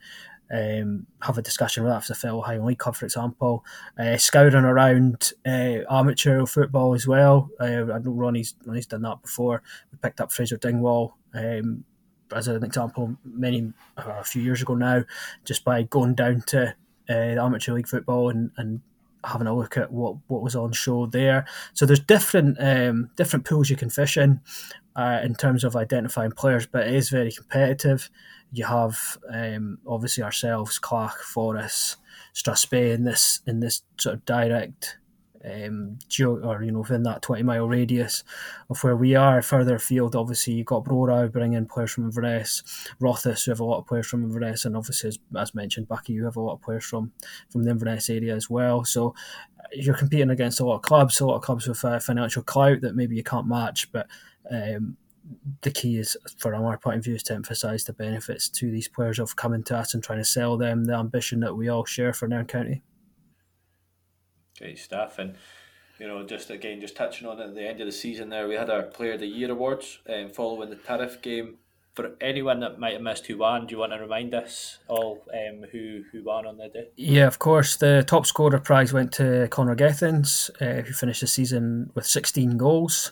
um, 0.51 1.07
have 1.21 1.39
a 1.39 1.43
discussion 1.43 1.85
with 1.85 1.93
that 1.93 2.05
for 2.05 2.13
the 2.13 2.19
fellow 2.19 2.41
Highland 2.41 2.67
League 2.67 2.79
Club, 2.79 2.97
for 2.97 3.05
example. 3.05 3.65
Uh, 3.99 4.17
scouting 4.17 4.65
around 4.65 5.33
uh, 5.47 5.81
amateur 5.91 6.47
football 6.47 6.95
as 6.95 7.07
well. 7.07 7.51
Uh, 7.61 7.93
I 7.93 7.99
know 7.99 8.13
Ronnie's, 8.13 8.55
Ronnie's 8.65 8.87
done 8.87 9.03
that 9.03 9.23
before. 9.23 9.63
We 9.93 9.99
picked 9.99 10.21
up 10.21 10.33
Fraser 10.33 10.57
Dingwall 10.57 11.17
um, 11.35 11.85
as 12.35 12.49
an 12.49 12.65
example 12.65 13.17
many 13.25 13.73
uh, 13.97 14.15
a 14.19 14.25
few 14.25 14.43
years 14.43 14.63
ago 14.63 14.75
now, 14.75 15.05
just 15.45 15.65
by 15.65 15.83
going 15.83 16.15
down 16.15 16.43
to 16.49 16.75
uh, 17.11 17.13
amateur 17.13 17.75
league 17.75 17.89
football 17.89 18.31
and, 18.31 18.51
and 18.57 18.81
having 19.25 19.47
a 19.47 19.55
look 19.55 19.77
at 19.77 19.93
what, 19.93 20.17
what 20.29 20.43
was 20.43 20.57
on 20.57 20.73
show 20.73 21.07
there. 21.07 21.47
So 21.75 21.87
there's 21.87 22.01
different 22.01 22.57
um, 22.61 23.11
different 23.17 23.45
pools 23.45 23.69
you 23.69 23.77
can 23.77 23.91
fish 23.91 24.17
in 24.17 24.41
uh, 24.99 25.21
in 25.23 25.33
terms 25.33 25.63
of 25.63 25.77
identifying 25.77 26.33
players, 26.33 26.67
but 26.67 26.89
it 26.89 26.95
is 26.95 27.09
very 27.09 27.31
competitive. 27.31 28.11
You 28.53 28.65
have 28.65 29.17
um, 29.33 29.79
obviously 29.87 30.25
ourselves, 30.25 30.81
Clach, 30.81 31.19
Forres, 31.23 31.97
Strathspey 32.35 32.93
in 32.93 33.05
this 33.05 33.41
in 33.47 33.61
this 33.61 33.83
sort 33.97 34.17
of 34.17 34.25
direct 34.25 34.99
um, 35.45 35.99
or 36.21 36.63
you 36.65 36.73
know 36.73 36.81
within 36.81 37.05
that 37.05 37.23
twenty 37.23 37.45
mile 37.45 37.69
radius 37.69 38.25
of 38.71 38.83
where 38.83 38.97
we 38.97 39.15
are. 39.15 39.41
Further 39.41 39.77
afield, 39.77 40.17
obviously 40.17 40.55
you've 40.55 40.67
got 40.67 40.85
Brora 40.85 41.31
bringing 41.31 41.67
players 41.67 41.93
from 41.93 42.07
Inverness, 42.07 42.65
Rothes 42.99 43.45
who 43.45 43.53
have 43.53 43.61
a 43.61 43.65
lot 43.65 43.79
of 43.79 43.87
players 43.87 44.09
from 44.09 44.25
Inverness, 44.25 44.65
and 44.65 44.77
obviously 44.77 45.09
as, 45.09 45.19
as 45.37 45.55
mentioned, 45.55 45.89
Buckie 45.89 46.09
you 46.09 46.25
have 46.25 46.37
a 46.37 46.41
lot 46.41 46.55
of 46.55 46.63
players 46.63 46.85
from 46.85 47.13
from 47.51 47.63
the 47.63 47.71
Inverness 47.71 48.11
area 48.11 48.35
as 48.35 48.51
well. 48.51 48.85
So 48.85 49.15
uh, 49.61 49.69
you're 49.73 49.95
competing 49.95 50.31
against 50.31 50.59
a 50.59 50.65
lot 50.65 50.77
of 50.77 50.83
clubs, 50.83 51.21
a 51.21 51.27
lot 51.27 51.37
of 51.37 51.43
clubs 51.43 51.69
with 51.69 51.85
uh, 51.85 52.01
financial 52.01 52.43
clout 52.43 52.81
that 52.81 52.97
maybe 52.97 53.15
you 53.15 53.23
can't 53.23 53.47
match, 53.47 53.93
but 53.93 54.09
um, 54.51 54.97
the 55.63 55.71
key 55.71 55.99
is, 55.99 56.17
from 56.39 56.65
our 56.65 56.79
point 56.79 56.99
of 56.99 57.05
view, 57.05 57.15
is 57.15 57.23
to 57.25 57.35
emphasise 57.35 57.85
the 57.85 57.93
benefits 57.93 58.49
to 58.49 58.71
these 58.71 58.89
players 58.89 59.19
of 59.19 59.37
coming 59.37 59.63
to 59.65 59.77
us 59.77 59.95
and 59.95 60.03
trying 60.03 60.19
to 60.19 60.25
sell 60.25 60.57
them 60.57 60.85
the 60.85 60.95
ambition 60.95 61.41
that 61.41 61.55
we 61.55 61.69
all 61.69 61.85
share 61.85 62.13
for 62.13 62.29
Nairn 62.29 62.47
County. 62.47 62.83
Great 64.59 64.79
stuff, 64.79 65.19
and 65.19 65.37
you 65.99 66.07
know, 66.07 66.25
just 66.25 66.51
again, 66.51 66.81
just 66.81 66.97
touching 66.97 67.27
on 67.27 67.41
at 67.41 67.55
the 67.55 67.67
end 67.67 67.81
of 67.81 67.87
the 67.87 67.93
season 67.93 68.29
there, 68.29 68.49
we 68.49 68.55
had 68.55 68.71
our 68.71 68.83
Player 68.83 69.15
of 69.15 69.21
the 69.21 69.27
Year 69.27 69.51
awards 69.51 69.99
um, 70.09 70.31
following 70.31 70.71
the 70.71 70.77
Turriff 70.77 71.21
game. 71.23 71.57
For 71.95 72.15
anyone 72.21 72.61
that 72.61 72.79
might 72.79 72.93
have 72.93 73.03
missed 73.03 73.27
who 73.27 73.39
won, 73.39 73.67
do 73.67 73.73
you 73.73 73.79
want 73.81 73.91
to 73.91 73.99
remind 73.99 74.33
us 74.33 74.79
all 74.87 75.27
um, 75.35 75.65
who 75.73 76.05
who 76.13 76.23
won 76.23 76.47
on 76.47 76.57
that 76.59 76.73
day? 76.73 76.91
Yeah, 76.95 77.27
of 77.27 77.41
course. 77.41 77.75
The 77.75 78.05
top 78.07 78.25
scorer 78.25 78.61
prize 78.61 78.93
went 78.93 79.11
to 79.15 79.49
Conor 79.51 79.75
Gethins, 79.75 80.49
uh, 80.63 80.83
who 80.83 80.93
finished 80.93 81.23
the 81.23 81.27
season 81.27 81.91
with 81.97 82.07
16 82.07 82.57
goals 82.57 83.11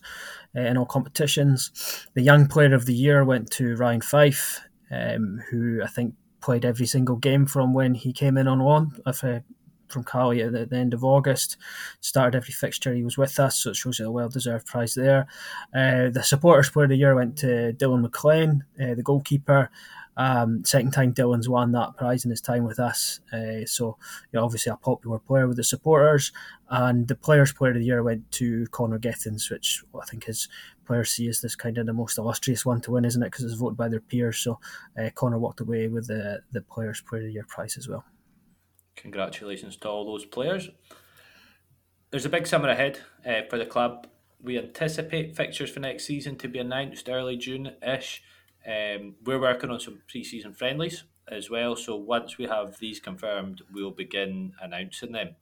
in 0.60 0.76
all 0.76 0.86
competitions. 0.86 2.06
The 2.14 2.22
Young 2.22 2.46
Player 2.46 2.74
of 2.74 2.86
the 2.86 2.94
Year 2.94 3.24
went 3.24 3.50
to 3.52 3.76
Ryan 3.76 4.00
Fife, 4.00 4.60
um, 4.90 5.42
who 5.50 5.80
I 5.82 5.86
think 5.86 6.14
played 6.40 6.64
every 6.64 6.86
single 6.86 7.16
game 7.16 7.46
from 7.46 7.74
when 7.74 7.94
he 7.94 8.12
came 8.12 8.36
in 8.36 8.48
on 8.48 8.60
loan. 8.60 8.92
Uh, 9.04 9.40
from 9.88 10.04
Caley 10.04 10.42
at 10.42 10.52
the, 10.52 10.66
the, 10.66 10.76
end 10.76 10.94
of 10.94 11.04
August. 11.04 11.56
Started 12.00 12.36
every 12.36 12.52
fixture 12.52 12.94
he 12.94 13.04
was 13.04 13.16
with 13.16 13.38
us, 13.38 13.62
so 13.62 13.70
it 13.70 13.76
shows 13.76 13.98
you 13.98 14.06
a 14.06 14.10
well 14.10 14.28
deserved 14.28 14.66
prize 14.66 14.94
there. 14.94 15.26
Uh, 15.74 16.10
the 16.10 16.22
supporters 16.22 16.70
player 16.70 16.84
of 16.84 16.90
the 16.90 16.96
year 16.96 17.14
went 17.14 17.36
to 17.38 17.72
Dylan 17.72 18.02
McLean, 18.02 18.64
uh, 18.80 18.94
the 18.94 19.02
goalkeeper. 19.02 19.70
Um, 20.16 20.64
second 20.64 20.92
time 20.92 21.12
Dylan's 21.12 21.48
won 21.48 21.72
that 21.72 21.96
prize 21.96 22.24
in 22.24 22.30
his 22.30 22.40
time 22.40 22.64
with 22.64 22.78
us. 22.78 23.20
Uh, 23.32 23.66
so, 23.66 23.98
obviously 24.36 24.72
a 24.72 24.76
popular 24.76 25.18
player 25.18 25.46
with 25.46 25.56
the 25.56 25.64
supporters. 25.64 26.32
And 26.70 27.06
the 27.06 27.14
Players 27.14 27.52
Player 27.52 27.72
of 27.72 27.78
the 27.78 27.84
Year 27.84 28.02
went 28.02 28.30
to 28.32 28.66
Connor 28.70 28.98
Gethins, 28.98 29.50
which 29.50 29.82
I 29.94 30.04
think 30.06 30.24
his 30.24 30.48
players 30.86 31.10
see 31.10 31.28
as 31.28 31.40
this 31.40 31.54
kind 31.54 31.78
of 31.78 31.86
the 31.86 31.92
most 31.92 32.18
illustrious 32.18 32.64
one 32.64 32.80
to 32.82 32.92
win, 32.92 33.04
isn't 33.04 33.22
it? 33.22 33.26
Because 33.26 33.44
it's 33.44 33.54
voted 33.54 33.76
by 33.76 33.88
their 33.88 34.00
peers. 34.00 34.38
So, 34.38 34.58
uh, 34.98 35.10
Connor 35.14 35.38
walked 35.38 35.60
away 35.60 35.88
with 35.88 36.06
the, 36.06 36.40
the 36.52 36.62
Players 36.62 37.02
Player 37.02 37.22
of 37.22 37.26
the 37.26 37.32
Year 37.32 37.46
prize 37.48 37.76
as 37.76 37.88
well. 37.88 38.04
Congratulations 38.96 39.76
to 39.76 39.88
all 39.88 40.06
those 40.06 40.24
players. 40.24 40.70
There's 42.10 42.24
a 42.24 42.30
big 42.30 42.46
summer 42.46 42.68
ahead 42.68 43.00
uh, 43.26 43.42
for 43.50 43.58
the 43.58 43.66
club. 43.66 44.06
We 44.40 44.58
anticipate 44.58 45.36
fixtures 45.36 45.70
for 45.70 45.80
next 45.80 46.06
season 46.06 46.36
to 46.36 46.48
be 46.48 46.58
announced 46.58 47.08
early 47.08 47.36
June 47.36 47.72
ish. 47.86 48.22
Um, 48.66 49.14
we're 49.24 49.40
working 49.40 49.70
on 49.70 49.78
some 49.78 50.00
pre 50.08 50.24
season 50.24 50.52
friendlies 50.52 51.04
as 51.28 51.48
well, 51.50 51.76
so 51.76 51.96
once 51.96 52.36
we 52.36 52.46
have 52.46 52.78
these 52.78 52.98
confirmed, 52.98 53.62
we'll 53.72 53.92
begin 53.92 54.54
announcing 54.60 55.12
them. 55.12 55.36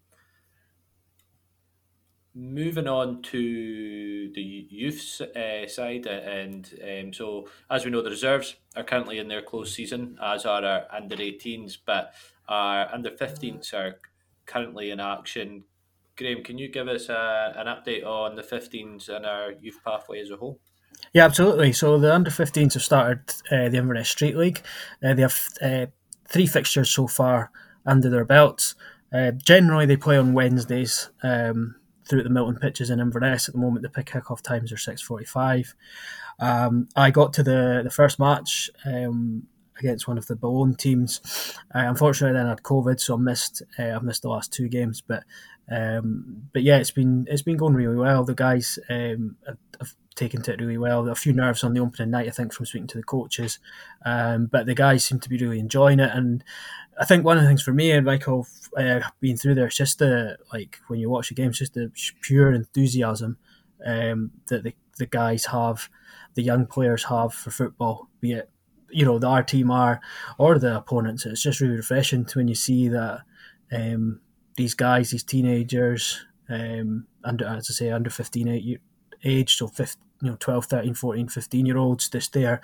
Moving 2.35 2.89
on 2.89 3.23
to 3.23 4.33
the 4.35 4.43
youth 4.43 5.21
uh, 5.21 5.67
side, 5.69 6.07
and 6.07 6.69
um, 6.83 7.13
so 7.13 7.49
as 7.71 7.85
we 7.85 7.91
know, 7.91 8.03
the 8.03 8.11
reserves 8.11 8.57
are 8.77 8.85
currently 8.85 9.19
in 9.19 9.29
their 9.29 9.43
close 9.43 9.73
season, 9.73 10.19
as 10.23 10.45
are 10.45 10.65
our 10.65 10.85
under 10.91 11.17
18s, 11.17 11.79
but 11.87 12.13
our 12.49 12.93
under 12.93 13.11
15s 13.11 13.73
are 13.73 13.99
currently 14.47 14.91
in 14.91 15.01
action. 15.01 15.65
Graeme, 16.17 16.45
can 16.45 16.59
you 16.59 16.69
give 16.69 16.89
us 16.89 17.09
a, 17.09 17.19
uh, 17.19 17.53
an 17.57 17.67
update 17.67 18.05
on 18.05 18.37
the 18.37 18.43
15s 18.43 19.09
and 19.09 19.25
our 19.25 19.53
youth 19.53 19.81
pathway 19.85 20.21
as 20.21 20.31
a 20.31 20.37
whole? 20.37 20.61
Yeah, 21.13 21.25
absolutely. 21.25 21.73
So 21.73 21.99
the 21.99 22.13
under 22.13 22.31
15s 22.31 22.75
have 22.75 22.83
started 22.83 23.21
uh, 23.51 23.69
the 23.69 23.79
Inverness 23.79 24.09
Street 24.09 24.37
League. 24.37 24.63
Uh, 25.03 25.15
they 25.15 25.23
have 25.23 25.49
uh, 25.63 25.87
three 26.27 26.47
fixtures 26.47 26.91
so 26.91 27.07
far 27.07 27.51
under 27.87 28.11
their 28.11 28.25
belts. 28.25 28.75
Uh, 29.13 29.31
generally, 29.31 29.87
they 29.87 29.97
play 29.97 30.17
on 30.17 30.33
Wednesdays 30.33 31.11
um, 31.23 31.77
through 32.09 32.25
the 32.25 32.31
Milton 32.31 32.59
pitches 32.61 32.91
in 32.91 32.99
Inverness. 32.99 33.49
At 33.49 33.55
the 33.55 33.61
moment, 33.61 33.87
the 33.95 34.03
kick-off 34.03 34.43
times 34.43 34.73
are 34.73 34.77
6.45. 34.77 35.75
Um, 36.41 36.89
I 36.97 37.11
got 37.11 37.33
to 37.35 37.45
the, 37.45 37.83
the 37.85 37.91
first 37.91 38.19
match 38.19 38.71
um, 38.85 39.47
against 39.79 40.09
one 40.09 40.19
of 40.19 40.27
the 40.27 40.37
Boulogne 40.37 40.75
teams. 40.75 41.21
Uh, 41.75 41.81
unfortunately, 41.81 42.37
then 42.37 42.47
I 42.47 42.51
had 42.51 42.63
COVID, 42.63 43.01
so 43.01 43.15
I 43.15 43.19
missed. 43.19 43.63
Uh, 43.79 43.95
I've 43.95 44.03
missed 44.03 44.23
the 44.23 44.29
last 44.29 44.53
two 44.53 44.69
games, 44.69 45.01
but 45.01 45.25
um, 45.71 46.49
but 46.53 46.63
yeah, 46.63 46.77
it's 46.77 46.91
been 46.91 47.27
it's 47.29 47.43
been 47.43 47.57
going 47.57 47.75
really 47.75 47.97
well. 47.97 48.25
The 48.25 48.35
guys 48.35 48.79
um, 48.91 49.37
have, 49.47 49.59
have, 49.81 49.95
taken 50.15 50.41
to 50.41 50.53
it 50.53 50.61
really 50.61 50.79
well. 50.79 51.09
A 51.09 51.15
few 51.17 51.33
nerves 51.33 51.65
on 51.65 51.75
the 51.75 51.81
opening 51.81 52.11
night, 52.11 52.29
I 52.29 52.31
think, 52.31 52.53
from 52.53 52.67
speaking 52.67 52.87
to 52.87 52.99
the 52.99 53.03
coaches, 53.03 53.59
um, 54.07 54.47
but 54.47 54.65
the 54.65 54.75
guys 54.75 55.05
seem 55.05 55.19
to 55.19 55.29
be 55.29 55.39
really 55.39 55.59
enjoying 55.59 55.99
it. 55.99 56.11
And 56.15 56.45
I 57.01 57.05
think 57.05 57.25
one 57.25 57.37
of 57.37 57.43
the 57.43 57.49
things 57.49 57.65
for 57.65 57.73
me 57.73 57.91
and 57.91 58.07
Michael 58.07 58.47
uh, 58.77 59.01
being 59.19 59.37
through 59.37 59.57
there, 59.57 59.67
it's 59.67 59.77
just 59.77 59.99
the 59.99 60.39
like 60.53 60.79
when 60.87 61.01
you 61.01 61.11
watch 61.11 61.31
the 61.31 61.35
games, 61.35 61.59
just 61.59 61.75
the 61.75 61.91
pure 62.21 62.53
enthusiasm 62.53 63.39
um, 63.85 64.31
that 64.47 64.63
the 64.63 64.75
the 64.99 65.07
guys 65.07 65.47
have, 65.47 65.89
the 66.35 66.43
young 66.43 66.67
players 66.67 67.05
have 67.05 67.35
for 67.35 67.51
football, 67.51 68.09
be 68.21 68.33
it 68.33 68.49
you 68.95 69.05
know 69.05 69.19
the 69.19 69.27
our 69.27 69.43
team 69.43 69.71
are 69.71 70.01
or 70.39 70.59
the 70.59 70.77
opponents. 70.77 71.27
It's 71.27 71.43
just 71.43 71.61
really 71.61 71.77
refreshing 71.77 72.27
when 72.35 72.49
you 72.49 72.55
see 72.55 72.89
that 72.89 73.23
um, 73.73 74.21
these 74.57 74.75
guys, 74.75 75.11
these 75.11 75.25
teenagers, 75.25 76.25
um, 76.49 77.07
under 77.25 77.47
as 77.47 77.69
I 77.71 77.75
say, 77.75 77.91
under 77.91 78.11
15 78.11 78.49
eight 78.49 78.81
age, 79.25 79.57
so 79.57 79.67
15, 79.69 80.03
you 80.23 80.31
know 80.31 80.37
12, 80.39 80.67
13, 80.67 80.95
14, 80.95 81.29
15 81.29 81.67
year 81.67 81.79
olds, 81.79 82.09
just 82.09 82.33
there 82.33 82.61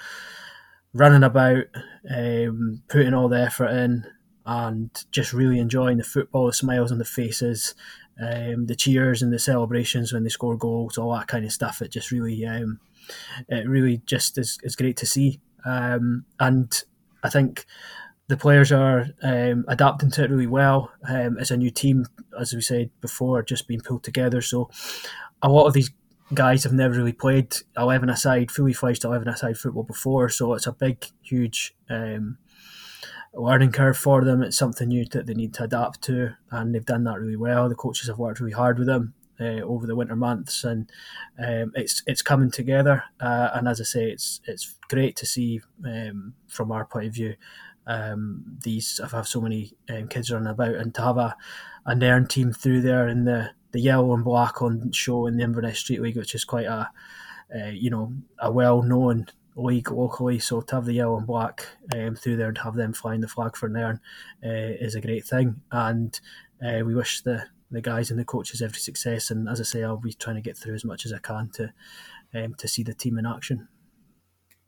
running 0.92 1.22
about, 1.22 1.64
um, 2.10 2.82
putting 2.88 3.14
all 3.14 3.28
the 3.28 3.40
effort 3.40 3.68
in, 3.68 4.04
and 4.46 5.04
just 5.12 5.32
really 5.32 5.58
enjoying 5.58 5.98
the 5.98 6.04
football, 6.04 6.46
the 6.46 6.52
smiles 6.52 6.90
on 6.90 6.98
the 6.98 7.04
faces, 7.04 7.74
um, 8.20 8.66
the 8.66 8.74
cheers 8.74 9.22
and 9.22 9.32
the 9.32 9.38
celebrations 9.38 10.12
when 10.12 10.24
they 10.24 10.28
score 10.28 10.56
goals, 10.56 10.98
all 10.98 11.14
that 11.14 11.28
kind 11.28 11.44
of 11.44 11.52
stuff. 11.52 11.80
It 11.80 11.92
just 11.92 12.10
really, 12.10 12.44
um, 12.44 12.80
it 13.48 13.68
really 13.68 14.02
just 14.06 14.36
is, 14.38 14.58
is 14.62 14.76
great 14.76 14.96
to 14.98 15.06
see. 15.06 15.40
Um, 15.64 16.24
and 16.38 16.82
I 17.22 17.30
think 17.30 17.66
the 18.28 18.36
players 18.36 18.70
are 18.72 19.06
um, 19.22 19.64
adapting 19.68 20.10
to 20.12 20.24
it 20.24 20.30
really 20.30 20.46
well. 20.46 20.92
Um, 21.08 21.38
it's 21.38 21.50
a 21.50 21.56
new 21.56 21.70
team, 21.70 22.06
as 22.38 22.52
we 22.52 22.60
said 22.60 22.90
before, 23.00 23.42
just 23.42 23.68
being 23.68 23.80
pulled 23.80 24.04
together. 24.04 24.40
So 24.40 24.70
a 25.42 25.48
lot 25.48 25.66
of 25.66 25.72
these 25.72 25.90
guys 26.32 26.62
have 26.62 26.72
never 26.72 26.94
really 26.94 27.12
played 27.12 27.56
11 27.76 28.08
aside, 28.08 28.50
fully 28.50 28.72
fledged 28.72 29.04
11 29.04 29.26
aside 29.28 29.58
football 29.58 29.82
before. 29.82 30.28
So 30.28 30.54
it's 30.54 30.66
a 30.66 30.72
big, 30.72 31.06
huge 31.22 31.74
um, 31.88 32.38
learning 33.34 33.72
curve 33.72 33.98
for 33.98 34.24
them. 34.24 34.42
It's 34.42 34.56
something 34.56 34.88
new 34.88 35.04
that 35.06 35.26
they 35.26 35.34
need 35.34 35.54
to 35.54 35.64
adapt 35.64 36.02
to, 36.02 36.36
and 36.50 36.74
they've 36.74 36.86
done 36.86 37.04
that 37.04 37.18
really 37.18 37.36
well. 37.36 37.68
The 37.68 37.74
coaches 37.74 38.08
have 38.08 38.18
worked 38.18 38.40
really 38.40 38.52
hard 38.52 38.78
with 38.78 38.86
them 38.86 39.14
uh, 39.40 39.62
over 39.62 39.86
the 39.86 39.96
winter 39.96 40.16
months, 40.16 40.64
and 40.64 40.90
um, 41.38 41.72
it's 41.74 42.02
it's 42.06 42.22
coming 42.22 42.50
together. 42.50 43.02
Uh, 43.20 43.50
and 43.54 43.68
as 43.68 43.80
I 43.80 43.84
say, 43.84 44.10
it's 44.10 44.40
it's 44.46 44.76
great 44.88 45.16
to 45.16 45.26
see 45.26 45.60
um, 45.84 46.34
from 46.48 46.72
our 46.72 46.84
point 46.84 47.06
of 47.06 47.14
view. 47.14 47.34
Um, 47.86 48.58
these 48.62 49.00
have 49.10 49.26
so 49.26 49.40
many 49.40 49.72
um, 49.88 50.08
kids 50.08 50.30
running 50.30 50.48
about, 50.48 50.74
and 50.74 50.94
to 50.94 51.02
have 51.02 51.16
a 51.16 51.36
a 51.86 51.94
Nairn 51.94 52.26
team 52.26 52.52
through 52.52 52.82
there 52.82 53.08
in 53.08 53.24
the 53.24 53.50
the 53.72 53.80
yellow 53.80 54.14
and 54.14 54.24
black 54.24 54.62
on 54.62 54.92
show 54.92 55.26
in 55.26 55.36
the 55.36 55.44
Inverness 55.44 55.78
Street 55.78 56.02
League, 56.02 56.16
which 56.16 56.34
is 56.34 56.44
quite 56.44 56.66
a 56.66 56.90
uh, 57.54 57.68
you 57.68 57.90
know 57.90 58.12
a 58.38 58.50
well 58.50 58.82
known 58.82 59.26
league 59.56 59.90
locally. 59.90 60.38
So 60.38 60.60
to 60.60 60.74
have 60.76 60.84
the 60.84 60.94
yellow 60.94 61.18
and 61.18 61.26
black 61.26 61.66
um, 61.94 62.14
through 62.14 62.36
there 62.36 62.48
and 62.48 62.58
have 62.58 62.74
them 62.74 62.92
flying 62.92 63.20
the 63.20 63.28
flag 63.28 63.56
for 63.56 63.68
Nairn 63.68 64.00
uh, 64.44 64.48
is 64.80 64.94
a 64.94 65.00
great 65.00 65.24
thing. 65.24 65.60
And 65.70 66.18
uh, 66.64 66.84
we 66.84 66.94
wish 66.94 67.22
the 67.22 67.44
the 67.70 67.80
guys 67.80 68.10
and 68.10 68.18
the 68.18 68.24
coaches 68.24 68.62
every 68.62 68.78
success. 68.78 69.30
And 69.30 69.48
as 69.48 69.60
I 69.60 69.64
say, 69.64 69.84
I'll 69.84 69.96
be 69.96 70.12
trying 70.12 70.36
to 70.36 70.42
get 70.42 70.56
through 70.56 70.74
as 70.74 70.84
much 70.84 71.06
as 71.06 71.12
I 71.12 71.18
can 71.18 71.50
to 71.54 71.72
um, 72.34 72.54
to 72.54 72.68
see 72.68 72.82
the 72.82 72.94
team 72.94 73.18
in 73.18 73.26
action. 73.26 73.68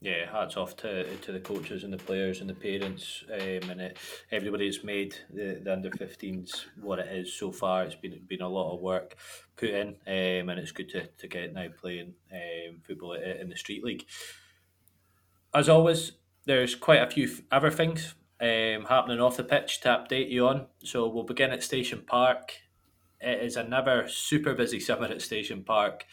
Yeah, 0.00 0.28
hats 0.32 0.56
off 0.56 0.76
to 0.78 1.16
to 1.16 1.32
the 1.32 1.40
coaches 1.40 1.84
and 1.84 1.92
the 1.92 1.98
players 1.98 2.40
and 2.40 2.50
the 2.50 2.54
parents 2.54 3.22
um, 3.32 3.70
and 3.70 3.80
it, 3.80 3.98
everybody 4.32 4.68
that's 4.68 4.82
made 4.82 5.14
the, 5.32 5.60
the 5.62 5.72
under 5.72 5.90
15s 5.90 6.64
what 6.80 6.98
it 6.98 7.06
is 7.14 7.32
so 7.32 7.52
far. 7.52 7.84
It's 7.84 7.94
been 7.94 8.20
been 8.26 8.42
a 8.42 8.48
lot 8.48 8.74
of 8.74 8.80
work 8.80 9.16
put 9.56 9.70
in, 9.70 9.88
um, 10.06 10.48
and 10.48 10.58
it's 10.58 10.72
good 10.72 10.88
to, 10.90 11.06
to 11.06 11.28
get 11.28 11.52
now 11.52 11.68
playing 11.80 12.14
um, 12.32 12.80
football 12.84 13.12
in 13.12 13.48
the 13.48 13.56
street 13.56 13.84
league. 13.84 14.04
As 15.54 15.68
always, 15.68 16.12
there's 16.46 16.74
quite 16.74 17.02
a 17.02 17.10
few 17.10 17.30
other 17.52 17.70
things 17.70 18.14
um, 18.40 18.86
happening 18.88 19.20
off 19.20 19.36
the 19.36 19.44
pitch 19.44 19.80
to 19.82 19.88
update 19.88 20.30
you 20.30 20.48
on. 20.48 20.66
So 20.82 21.08
we'll 21.08 21.22
begin 21.22 21.52
at 21.52 21.62
Station 21.62 22.02
Park 22.04 22.54
it 23.22 23.42
is 23.42 23.56
another 23.56 24.06
super 24.08 24.54
busy 24.54 24.80
summer 24.80 25.06
at 25.06 25.22
Station 25.22 25.62
Park. 25.62 26.04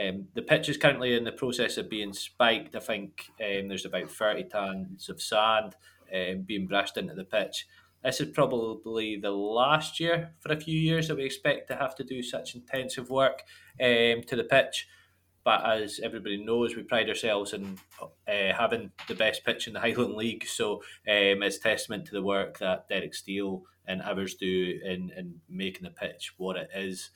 Um, 0.00 0.26
the 0.34 0.42
pitch 0.42 0.68
is 0.68 0.76
currently 0.76 1.16
in 1.16 1.24
the 1.24 1.32
process 1.32 1.76
of 1.76 1.90
being 1.90 2.12
spiked. 2.12 2.74
I 2.74 2.80
think 2.80 3.26
um, 3.40 3.68
there's 3.68 3.84
about 3.84 4.10
30 4.10 4.44
tons 4.44 5.08
of 5.08 5.20
sand 5.20 5.76
um, 6.14 6.42
being 6.42 6.66
brushed 6.66 6.96
into 6.96 7.14
the 7.14 7.24
pitch. 7.24 7.66
this 8.02 8.20
is 8.20 8.30
probably 8.30 9.16
the 9.16 9.30
last 9.30 10.00
year 10.00 10.34
for 10.40 10.52
a 10.52 10.60
few 10.60 10.78
years 10.78 11.08
that 11.08 11.16
we 11.16 11.24
expect 11.24 11.68
to 11.68 11.76
have 11.76 11.94
to 11.96 12.04
do 12.04 12.22
such 12.22 12.54
intensive 12.54 13.10
work 13.10 13.42
um, 13.80 14.22
to 14.26 14.36
the 14.36 14.44
pitch. 14.48 14.86
But 15.44 15.64
as 15.66 16.00
everybody 16.02 16.42
knows, 16.42 16.74
we 16.74 16.82
pride 16.82 17.08
ourselves 17.08 17.52
in 17.52 17.78
uh, 18.00 18.08
having 18.26 18.90
the 19.08 19.14
best 19.14 19.44
pitch 19.44 19.66
in 19.66 19.74
the 19.74 19.80
Highland 19.86 20.14
League. 20.14 20.46
So 20.46 20.76
um, 21.08 21.42
it's 21.42 21.58
testament 21.58 22.06
to 22.06 22.12
the 22.12 22.22
work 22.22 22.58
that 22.58 22.88
Derek 22.88 23.14
Steele 23.14 23.62
and 23.86 24.00
others 24.00 24.34
do 24.34 24.80
in, 24.82 25.10
in 25.16 25.40
making 25.48 25.84
the 25.84 25.90
pitch 25.90 26.32
what 26.38 26.56
it 26.56 26.70
is. 26.74 27.10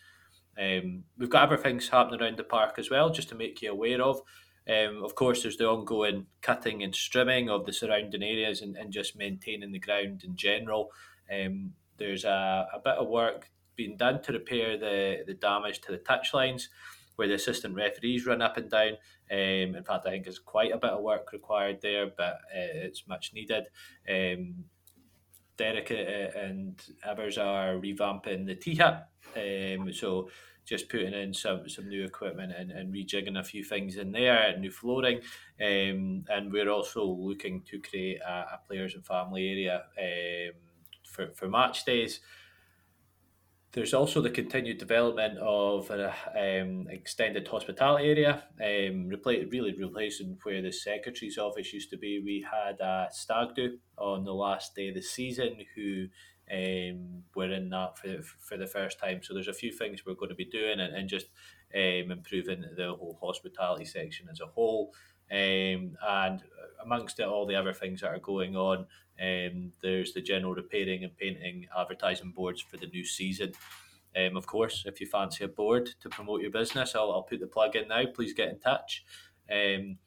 Um, 0.61 1.05
we've 1.17 1.31
got 1.31 1.45
other 1.45 1.57
things 1.57 1.89
happening 1.89 2.21
around 2.21 2.37
the 2.37 2.45
park 2.45 2.75
as 2.79 2.91
well, 2.91 3.11
just 3.11 3.31
to 3.31 3.35
make 3.35 3.63
you 3.63 3.71
aware 3.71 4.03
of. 4.03 4.21
Um, 4.69 5.03
of 5.03 5.15
course, 5.15 5.43
there's 5.43 5.57
the 5.57 5.69
ongoing 5.69 6.27
cutting 6.43 6.83
and 6.83 6.93
strimming 6.93 7.49
of 7.49 7.65
the 7.65 7.73
surrounding 7.73 8.23
areas 8.23 8.61
and, 8.61 8.77
and 8.77 8.93
just 8.93 9.17
maintaining 9.17 9.73
the 9.73 9.79
ground 9.79 10.25
in 10.25 10.37
general. 10.37 10.91
Um, 11.33 11.73
there's 11.97 12.25
a, 12.25 12.69
a 12.75 12.79
bit 12.79 12.97
of 12.97 13.09
work 13.09 13.51
being 13.77 13.97
done 13.97 14.21
to 14.23 14.33
repair 14.33 14.77
the, 14.77 15.23
the 15.27 15.35
damage 15.35 15.81
to 15.81 15.93
the 15.93 15.99
touchlines 15.99 16.65
where 17.19 17.27
the 17.27 17.35
assistant 17.35 17.75
referees 17.75 18.27
run 18.27 18.41
up 18.41 18.57
and 18.57 18.71
down. 18.71 18.93
Um, 19.31 19.75
in 19.75 19.85
fact, 19.85 20.07
I 20.07 20.11
think 20.11 20.25
there's 20.25 20.39
quite 20.39 20.71
a 20.73 20.79
bit 20.79 20.91
of 20.91 21.03
work 21.03 21.33
required 21.33 21.81
there, 21.83 22.07
but 22.17 22.35
uh, 22.55 22.87
it's 22.87 23.09
much 23.09 23.33
needed. 23.35 23.65
Um, 24.09 24.65
Derek 25.57 25.91
uh, 25.91 26.39
and 26.39 26.81
others 27.05 27.37
are 27.37 27.75
revamping 27.75 28.47
the 28.47 28.55
T-hip, 28.55 29.05
um, 29.37 29.93
so 29.93 30.31
just 30.65 30.89
putting 30.89 31.13
in 31.13 31.35
some, 31.35 31.69
some 31.69 31.89
new 31.89 32.05
equipment 32.05 32.53
and, 32.57 32.71
and 32.71 32.95
rejigging 32.95 33.37
a 33.37 33.43
few 33.43 33.65
things 33.65 33.97
in 33.97 34.13
there, 34.13 34.57
new 34.57 34.71
flooring, 34.71 35.17
um, 35.61 36.25
and 36.29 36.53
we're 36.53 36.71
also 36.71 37.05
looking 37.05 37.63
to 37.63 37.81
create 37.81 38.21
a, 38.21 38.31
a 38.31 38.61
players 38.69 38.95
and 38.95 39.05
family 39.05 39.49
area 39.49 39.83
um, 39.99 40.55
for, 41.03 41.33
for 41.35 41.49
match 41.49 41.85
days. 41.85 42.21
There's 43.73 43.93
also 43.93 44.23
the 44.23 44.31
continued 44.31 44.79
development 44.79 45.39
of 45.39 45.91
an 45.91 46.11
um, 46.35 46.87
extended 46.89 47.47
hospitality 47.47 48.09
area, 48.09 48.45
um, 48.61 49.11
repla- 49.11 49.53
really 49.53 49.75
replacing 49.75 50.39
where 50.43 50.63
the 50.63 50.73
secretary's 50.73 51.37
office 51.37 51.73
used 51.75 51.91
to 51.91 51.99
be. 51.99 52.21
We 52.25 52.47
had 52.51 52.81
a 52.81 53.09
stag 53.11 53.55
do 53.55 53.79
on 53.99 54.25
the 54.25 54.33
last 54.33 54.75
day 54.75 54.89
of 54.89 54.95
the 54.95 55.03
season 55.03 55.59
who 55.77 56.07
um, 56.51 57.25
were 57.35 57.53
in 57.53 57.69
that 57.69 57.99
for, 57.99 58.23
for 58.23 58.57
the 58.57 58.67
first 58.67 58.99
time. 58.99 59.21
So 59.23 59.35
there's 59.35 59.49
a 59.49 59.53
few 59.53 59.71
things 59.71 60.07
we're 60.07 60.15
going 60.15 60.31
to 60.31 60.35
be 60.35 60.47
doing 60.47 60.81
and, 60.81 60.95
and 60.95 61.07
just 61.07 61.27
um, 61.75 62.11
improving 62.11 62.65
the 62.75 62.95
whole 62.99 63.19
hospitality 63.21 63.85
section 63.85 64.29
as 64.31 64.41
a 64.41 64.47
whole. 64.47 64.95
Um, 65.31 65.99
and 66.09 66.43
amongst 66.83 67.21
it, 67.21 67.27
all 67.27 67.47
the 67.47 67.57
other 67.57 67.75
things 67.75 68.01
that 68.01 68.09
are 68.09 68.19
going 68.19 68.57
on, 68.57 68.87
um, 69.23 69.73
there's 69.83 70.13
the 70.13 70.23
general 70.23 70.55
repairing 70.55 71.05
and 71.05 71.17
painting 71.17 71.67
advertising 71.77 72.33
boards 72.33 72.61
for 72.61 72.77
the 72.77 72.87
new 72.87 73.05
season. 73.05 73.53
Um, 74.17 74.37
of 74.37 74.47
course, 74.47 74.85
if 74.87 75.01
you 75.01 75.07
fancy 75.07 75.45
a 75.45 75.49
board 75.49 75.91
to 76.01 76.09
promote 76.09 76.41
your 76.41 76.51
business, 76.51 76.95
I'll, 76.95 77.13
I'll 77.13 77.23
put 77.23 77.41
the 77.41 77.47
plug 77.47 77.77
in 77.77 77.89
now. 77.89 78.05
Please 78.15 78.33
get 78.33 78.49
in 78.49 78.59
touch. 78.59 79.05
Um, 79.51 79.99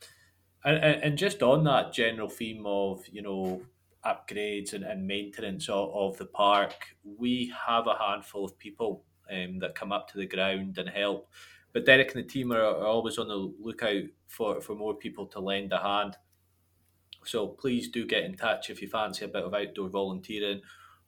and, 0.63 0.77
and 1.03 1.17
just 1.17 1.41
on 1.41 1.63
that 1.65 1.93
general 1.93 2.29
theme 2.29 2.65
of, 2.65 3.07
you 3.07 3.21
know, 3.21 3.61
upgrades 4.05 4.73
and, 4.73 4.83
and 4.83 5.05
maintenance 5.05 5.69
of, 5.69 5.91
of 5.93 6.17
the 6.17 6.25
park, 6.25 6.73
we 7.03 7.53
have 7.67 7.87
a 7.87 7.97
handful 7.97 8.45
of 8.45 8.57
people 8.57 9.03
um, 9.31 9.59
that 9.59 9.75
come 9.75 9.91
up 9.91 10.09
to 10.09 10.17
the 10.17 10.25
ground 10.25 10.77
and 10.77 10.89
help. 10.89 11.29
But 11.73 11.85
Derek 11.85 12.13
and 12.13 12.23
the 12.23 12.27
team 12.27 12.51
are, 12.51 12.61
are 12.61 12.85
always 12.85 13.17
on 13.17 13.27
the 13.27 13.53
lookout 13.59 14.03
for, 14.27 14.59
for 14.61 14.75
more 14.75 14.93
people 14.93 15.25
to 15.27 15.39
lend 15.39 15.71
a 15.71 15.81
hand. 15.81 16.17
So 17.25 17.47
please 17.47 17.89
do 17.89 18.05
get 18.05 18.23
in 18.23 18.35
touch 18.35 18.69
if 18.69 18.81
you 18.81 18.87
fancy 18.87 19.25
a 19.25 19.27
bit 19.27 19.43
of 19.43 19.53
outdoor 19.53 19.89
volunteering 19.89 20.61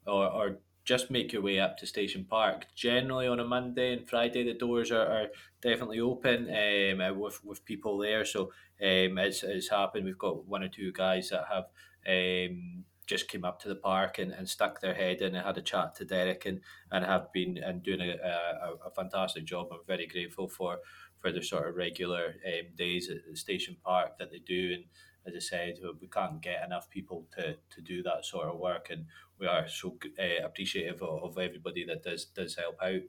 or, 0.05 0.27
or 0.27 0.57
just 0.85 1.09
make 1.09 1.31
your 1.31 1.41
way 1.41 1.59
up 1.59 1.77
to 1.77 1.87
Station 1.87 2.25
Park. 2.29 2.65
Generally 2.75 3.27
on 3.27 3.39
a 3.39 3.45
Monday 3.45 3.93
and 3.93 4.07
Friday, 4.07 4.43
the 4.43 4.53
doors 4.53 4.91
are, 4.91 5.07
are 5.07 5.27
definitely 5.61 5.99
open 5.99 6.49
um, 6.49 7.01
uh, 7.01 7.13
with, 7.13 7.43
with 7.43 7.65
people 7.65 7.97
there. 7.97 8.25
So 8.25 8.51
um, 8.81 9.17
it's, 9.17 9.43
it's 9.43 9.69
happened. 9.69 10.05
We've 10.05 10.17
got 10.17 10.45
one 10.45 10.63
or 10.63 10.67
two 10.67 10.91
guys 10.91 11.29
that 11.29 11.45
have 11.49 11.65
um, 12.05 12.83
just 13.07 13.29
came 13.29 13.45
up 13.45 13.61
to 13.61 13.69
the 13.69 13.75
park 13.75 14.19
and, 14.19 14.31
and 14.31 14.47
stuck 14.47 14.81
their 14.81 14.93
head 14.93 15.21
in 15.21 15.35
and 15.35 15.45
had 15.45 15.57
a 15.57 15.61
chat 15.61 15.95
to 15.95 16.05
Derek 16.05 16.45
and, 16.45 16.59
and 16.91 17.05
have 17.05 17.31
been 17.31 17.57
and 17.57 17.81
doing 17.81 18.01
a, 18.01 18.15
a, 18.15 18.87
a 18.87 18.91
fantastic 18.91 19.45
job. 19.45 19.67
I'm 19.71 19.79
very 19.87 20.07
grateful 20.07 20.49
for, 20.49 20.79
for 21.19 21.31
the 21.31 21.41
sort 21.41 21.67
of 21.67 21.75
regular 21.75 22.35
um, 22.45 22.75
days 22.77 23.09
at 23.09 23.37
Station 23.37 23.77
Park 23.83 24.17
that 24.19 24.31
they 24.31 24.39
do. 24.39 24.73
And 24.73 24.83
as 25.25 25.33
I 25.35 25.39
said, 25.39 25.79
we 26.01 26.07
can't 26.07 26.41
get 26.41 26.63
enough 26.65 26.89
people 26.89 27.27
to, 27.37 27.55
to 27.69 27.81
do 27.81 28.03
that 28.03 28.25
sort 28.25 28.47
of 28.47 28.59
work, 28.59 28.87
and 28.89 29.05
we 29.39 29.47
are 29.47 29.67
so 29.67 29.97
uh, 30.19 30.45
appreciative 30.45 31.01
of, 31.01 31.23
of, 31.23 31.37
everybody 31.37 31.85
that 31.85 32.03
does 32.03 32.25
does 32.25 32.55
help 32.55 32.77
out. 32.81 33.01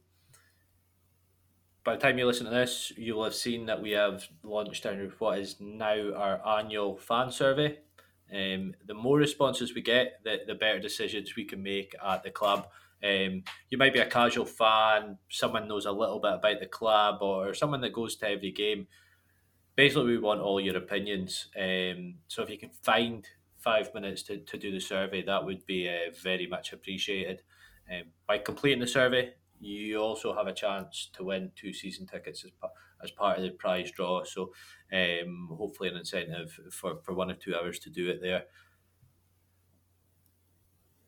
By 1.83 1.97
the 1.97 2.01
time 2.01 2.19
you 2.19 2.27
listen 2.27 2.47
to 2.47 2.53
this, 2.53 2.93
you 2.97 3.15
will 3.15 3.25
have 3.25 3.35
seen 3.35 3.67
that 3.67 3.83
we 3.83 3.91
have 3.91 4.27
launched 4.43 4.87
our 4.87 4.95
what 5.19 5.39
is 5.39 5.57
now 5.61 6.15
our 6.15 6.59
annual 6.59 6.97
fan 6.97 7.31
survey. 7.31 7.79
Um, 8.33 8.75
the 8.87 8.95
more 8.95 9.19
responses 9.19 9.75
we 9.75 9.83
get, 9.83 10.21
the, 10.25 10.41
the 10.47 10.55
better 10.55 10.79
decisions 10.79 11.37
we 11.37 11.45
can 11.45 11.63
make 11.63 11.95
at 12.05 12.23
the 12.23 12.31
club. 12.31 12.69
Um, 13.03 13.45
you 13.69 13.77
might 13.77 13.93
be 13.93 13.99
a 13.99 14.07
casual 14.07 14.47
fan, 14.47 15.19
someone 15.29 15.69
knows 15.69 15.85
a 15.85 15.93
little 15.93 16.21
bit 16.21 16.33
about 16.33 16.59
the 16.59 16.67
club, 16.67 17.19
or 17.21 17.53
someone 17.53 17.83
that 17.83 17.93
goes 17.93 18.17
to 18.17 18.31
every 18.31 18.51
game 18.51 18.87
basically 19.77 20.07
we 20.07 20.19
want 20.19 20.41
all 20.41 20.61
your 20.61 20.77
opinions. 20.77 21.49
Um, 21.59 22.17
so 22.29 22.43
if 22.43 22.51
you 22.51 22.59
can 22.59 22.71
find 22.71 23.27
five 23.59 23.93
minutes 23.95 24.23
to, 24.25 24.39
to 24.39 24.59
do 24.59 24.71
the 24.71 24.81
survey, 24.81 25.23
that 25.23 25.45
would 25.45 25.65
be 25.67 25.89
uh, 25.89 26.13
very 26.23 26.47
much 26.47 26.73
appreciated. 26.73 27.43
Um, 27.91 28.05
by 28.27 28.39
completing 28.39 28.81
the 28.81 28.87
survey, 28.87 29.33
you 29.61 29.99
also 29.99 30.35
have 30.35 30.47
a 30.47 30.53
chance 30.53 31.11
to 31.15 31.25
win 31.25 31.51
two 31.57 31.73
season 31.73 32.07
tickets 32.07 32.45
as, 32.45 32.51
as 33.03 33.11
part 33.11 33.39
of 33.39 33.45
the 33.45 33.51
prize 33.51 33.91
draw. 33.91 34.25
So 34.25 34.53
um, 34.93 35.49
hopefully 35.51 35.89
an 35.89 35.97
incentive 35.97 36.59
for, 36.71 36.97
for 37.03 37.15
one 37.15 37.31
or 37.31 37.35
two 37.35 37.55
hours 37.55 37.79
to 37.81 37.91
do 37.91 38.09
it 38.09 38.21
there 38.21 38.45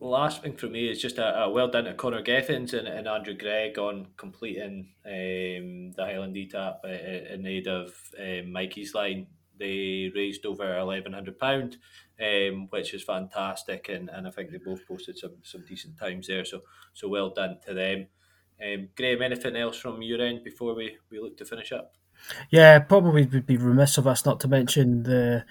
last 0.00 0.42
thing 0.42 0.56
for 0.56 0.66
me 0.66 0.88
is 0.88 1.00
just 1.00 1.18
a, 1.18 1.42
a 1.42 1.50
well 1.50 1.68
done 1.68 1.85
to 1.85 1.94
Connor 1.94 2.22
Gethins 2.22 2.74
and, 2.74 2.87
and 2.87 3.09
Andrew 3.09 3.35
Gregg 3.35 3.78
on 3.78 4.09
completing 4.16 4.92
um, 5.04 5.92
the 5.92 6.04
Highland 6.04 6.37
ETAP 6.37 6.85
in 7.32 7.46
aid 7.46 7.66
of 7.66 7.94
um, 8.18 8.52
Mikeysline. 8.52 9.26
They 9.59 10.12
raised 10.14 10.44
over 10.44 10.78
eleven 10.78 11.14
hundred 11.14 11.38
pound, 11.38 11.78
um, 12.20 12.66
which 12.68 12.92
is 12.92 13.02
fantastic, 13.02 13.88
and, 13.88 14.11
and 14.11 14.28
I 14.28 14.30
think 14.30 14.50
they 14.50 14.59
both 14.59 14.87
posted 14.87 15.18
some 15.18 15.37
some 15.42 15.64
decent 15.66 15.98
times 15.98 16.26
there. 16.26 16.44
So 16.44 16.61
so 16.92 17.09
well 17.09 17.30
done 17.30 17.59
to 17.66 17.72
them. 17.72 18.09
Um, 18.62 18.88
Graeme, 18.96 19.22
anything 19.22 19.56
else 19.56 19.78
from 19.78 20.02
your 20.02 20.20
end 20.20 20.42
before 20.42 20.74
we, 20.74 20.96
we 21.11 21.20
look 21.20 21.37
to 21.38 21.44
finish 21.44 21.72
up? 21.72 21.92
Yeah, 22.50 22.78
probably 22.78 23.26
would 23.26 23.46
be 23.46 23.59
remiss 23.59 23.98
of 23.98 24.06
us 24.06 24.24
not 24.24 24.40
to 24.40 24.48
mention 24.48 25.02
the 25.04 25.44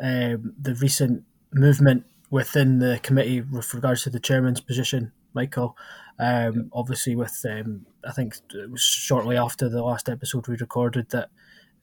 um, 0.00 0.54
the 0.60 0.74
recent 0.74 1.24
movement 1.52 2.04
within 2.32 2.78
the 2.78 2.98
committee 3.02 3.42
with 3.42 3.74
regards 3.74 4.02
to 4.02 4.10
the 4.10 4.18
chairman's 4.18 4.62
position, 4.62 5.12
Michael. 5.34 5.76
Um, 6.18 6.70
obviously, 6.72 7.14
with 7.14 7.38
um, 7.48 7.84
I 8.04 8.12
think 8.12 8.36
it 8.54 8.70
was 8.70 8.82
shortly 8.82 9.36
after 9.36 9.68
the 9.68 9.82
last 9.82 10.08
episode 10.08 10.48
we 10.48 10.56
recorded 10.56 11.10
that 11.10 11.28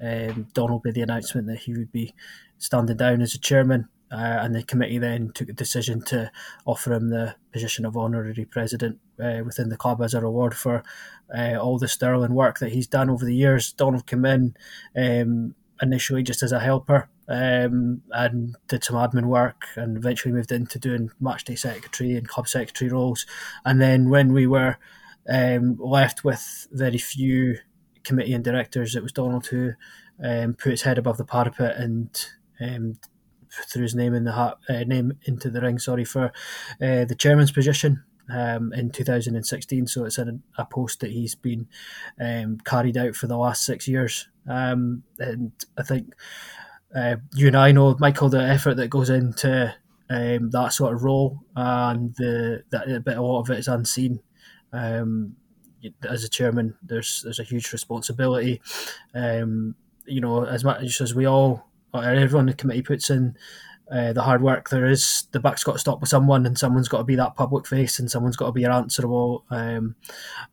um, 0.02 0.48
Donald 0.54 0.84
made 0.84 0.96
the 0.96 1.04
announcement 1.04 1.46
that 1.48 1.60
he 1.60 1.74
would 1.74 1.92
be 1.92 2.16
standing 2.58 2.98
down 2.98 3.22
as 3.22 3.36
a 3.36 3.40
chairman. 3.40 3.88
Uh, 4.12 4.40
and 4.42 4.56
the 4.56 4.64
committee 4.64 4.98
then 4.98 5.32
took 5.36 5.50
a 5.50 5.54
decision 5.54 6.02
to 6.02 6.32
offer 6.66 6.94
him 6.94 7.10
the 7.10 7.36
position 7.54 7.86
of 7.86 7.96
honorary 7.96 8.44
president 8.44 8.98
uh, 9.24 9.42
within 9.46 9.70
the 9.70 9.78
club 9.78 10.02
as 10.02 10.16
a 10.16 10.22
reward 10.22 10.58
for 10.58 10.82
uh, 11.38 11.58
all 11.58 11.78
the 11.78 11.88
sterling 11.88 12.34
work 12.34 12.58
that 12.58 12.72
he's 12.72 12.88
done 12.88 13.08
over 13.08 13.24
the 13.24 13.36
years. 13.36 13.72
Donald 13.72 14.08
came 14.08 14.26
in 14.26 14.56
um, 14.98 15.54
initially 15.80 16.24
just 16.24 16.42
as 16.42 16.52
a 16.52 16.60
helper 16.60 17.08
um, 17.30 18.02
and 18.12 18.56
did 18.68 18.84
some 18.84 18.96
admin 18.96 19.26
work 19.26 19.68
and 19.76 19.96
eventually 19.96 20.34
moved 20.34 20.52
into 20.52 20.80
doing 20.80 21.12
matchday 21.22 21.58
secretary 21.58 22.15
and 22.15 22.28
club 22.28 22.48
secretary 22.48 22.92
roles. 22.92 23.26
And 23.63 23.80
then 23.80 24.10
when 24.10 24.34
we 24.34 24.48
were 24.48 24.78
um, 25.30 25.78
left 25.80 26.24
with 26.24 26.68
very 26.72 26.98
few 26.98 27.58
committee 28.04 28.34
and 28.34 28.44
directors, 28.44 28.96
it 28.96 29.04
was 29.04 29.12
Donald 29.12 29.46
who 29.46 29.74
um, 30.24 30.56
put 30.56 30.72
his 30.72 30.82
head 30.82 30.98
above 30.98 31.18
the 31.18 31.24
parapet 31.24 31.78
and 31.78 32.10
um, 32.60 32.98
threw 33.52 33.84
his 33.84 33.96
name 33.96 34.15
in 34.15 34.24
the 34.24 34.34
hat, 34.34 34.58
uh, 34.68 34.84
name 34.86 35.13
into 35.26 35.52
the 35.52 35.62
ring. 35.62 35.78
Sorry 35.78 36.06
for 36.06 36.32
uh, 36.82 37.06
the 37.06 37.15
chairman's 37.18 37.52
position. 37.52 38.04
Um, 38.32 38.74
in 38.74 38.92
2016, 38.92 39.88
so 39.88 40.06
it's 40.06 40.20
a, 40.20 40.38
a 40.56 40.63
post 40.63 41.00
that 41.00 41.10
he's 41.10 41.34
been 41.34 41.68
um, 42.22 42.60
carried 42.60 42.96
out 42.96 43.15
for 43.15 43.26
the 43.26 43.36
last 43.36 43.65
six 43.65 43.88
years. 43.88 44.30
Um, 44.48 45.02
and 45.18 45.52
I 45.80 45.82
think 45.82 46.13
uh, 46.95 47.17
you 47.36 47.47
and 47.47 47.58
I 47.58 47.71
know, 47.71 47.95
Michael, 47.99 48.30
the 48.30 48.41
effort 48.41 48.75
that 48.75 48.89
goes 48.89 49.10
into 49.10 49.73
um, 50.10 50.49
that 50.49 50.73
sort 50.73 50.93
of 50.93 51.04
role, 51.04 51.39
and 51.56 52.13
the 52.15 52.63
that 52.71 53.04
bit 53.06 53.17
a 53.17 53.21
lot 53.21 53.41
of 53.41 53.49
it 53.49 53.60
is 53.60 53.67
unseen. 53.67 54.19
Um, 54.73 55.36
as 56.08 56.23
a 56.23 56.30
chairman, 56.30 56.75
there's 56.82 57.21
there's 57.23 57.39
a 57.39 57.43
huge 57.43 57.71
responsibility. 57.71 58.62
Um, 59.13 59.75
you 60.06 60.21
know, 60.21 60.45
as 60.45 60.63
much 60.63 60.99
as 61.02 61.13
we 61.13 61.25
all, 61.25 61.67
everyone 61.93 62.43
in 62.43 62.47
the 62.47 62.54
committee 62.54 62.82
puts 62.82 63.10
in 63.10 63.38
uh, 63.91 64.13
the 64.13 64.21
hard 64.21 64.41
work. 64.41 64.69
There 64.69 64.86
is 64.86 65.28
the 65.32 65.39
buck's 65.39 65.63
got 65.63 65.73
to 65.73 65.80
stop 65.80 65.99
with 65.99 66.10
someone, 66.10 66.45
and 66.45 66.58
someone's 66.58 66.88
got 66.88 66.99
to 66.99 67.04
be 67.04 67.15
that 67.15 67.36
public 67.36 67.65
face, 67.65 67.99
and 67.99 68.10
someone's 68.10 68.38
got 68.38 68.47
to 68.47 68.52
be 68.52 68.65
answerable 68.65 69.45
um, 69.49 69.95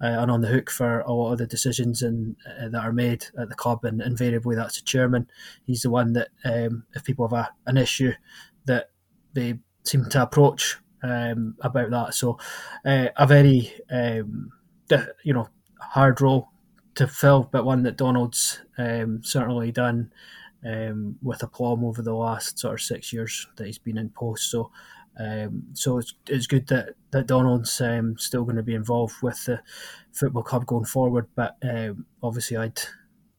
uh, 0.00 0.06
and 0.06 0.30
on 0.30 0.40
the 0.40 0.48
hook 0.48 0.70
for 0.70 1.00
a 1.00 1.12
lot 1.12 1.32
of 1.32 1.38
the 1.38 1.46
decisions 1.46 2.02
and 2.02 2.36
uh, 2.46 2.68
that 2.68 2.82
are 2.82 2.92
made 2.92 3.26
at 3.38 3.48
the 3.48 3.54
club. 3.54 3.84
And 3.84 4.00
invariably, 4.00 4.56
that's 4.56 4.80
the 4.80 4.84
chairman. 4.84 5.28
He's 5.66 5.82
the 5.82 5.90
one 5.90 6.12
that, 6.14 6.28
um, 6.44 6.84
if 6.94 7.04
people 7.04 7.28
have 7.28 7.38
a, 7.38 7.50
an 7.66 7.76
issue, 7.76 8.12
that 8.66 8.90
they 9.34 9.58
seem 9.84 10.08
to 10.10 10.22
approach 10.22 10.78
um, 11.02 11.56
about 11.60 11.90
that. 11.90 12.14
So, 12.14 12.38
uh, 12.84 13.08
a 13.16 13.26
very 13.26 13.72
um, 13.90 14.50
you 15.24 15.34
know 15.34 15.48
hard 15.80 16.20
role 16.20 16.48
to 16.94 17.06
fill, 17.06 17.48
but 17.52 17.64
one 17.64 17.82
that 17.82 17.96
Donald's 17.96 18.60
um, 18.78 19.20
certainly 19.22 19.70
done 19.72 20.10
um, 20.66 21.16
with 21.22 21.42
aplomb 21.42 21.84
over 21.84 22.02
the 22.02 22.14
last 22.14 22.58
sort 22.58 22.74
of 22.74 22.80
six 22.80 23.12
years 23.12 23.46
that 23.56 23.66
he's 23.66 23.78
been 23.78 23.98
in 23.98 24.10
post. 24.10 24.50
So, 24.50 24.70
um, 25.18 25.64
so 25.72 25.98
it's, 25.98 26.14
it's 26.28 26.46
good 26.46 26.66
that 26.68 26.94
that 27.10 27.26
Donald's 27.26 27.80
um, 27.80 28.16
still 28.18 28.44
going 28.44 28.56
to 28.56 28.62
be 28.62 28.74
involved 28.74 29.14
with 29.22 29.44
the 29.44 29.60
football 30.12 30.42
club 30.42 30.66
going 30.66 30.84
forward. 30.84 31.28
But 31.34 31.56
um, 31.62 32.06
obviously, 32.22 32.56
I'd 32.56 32.80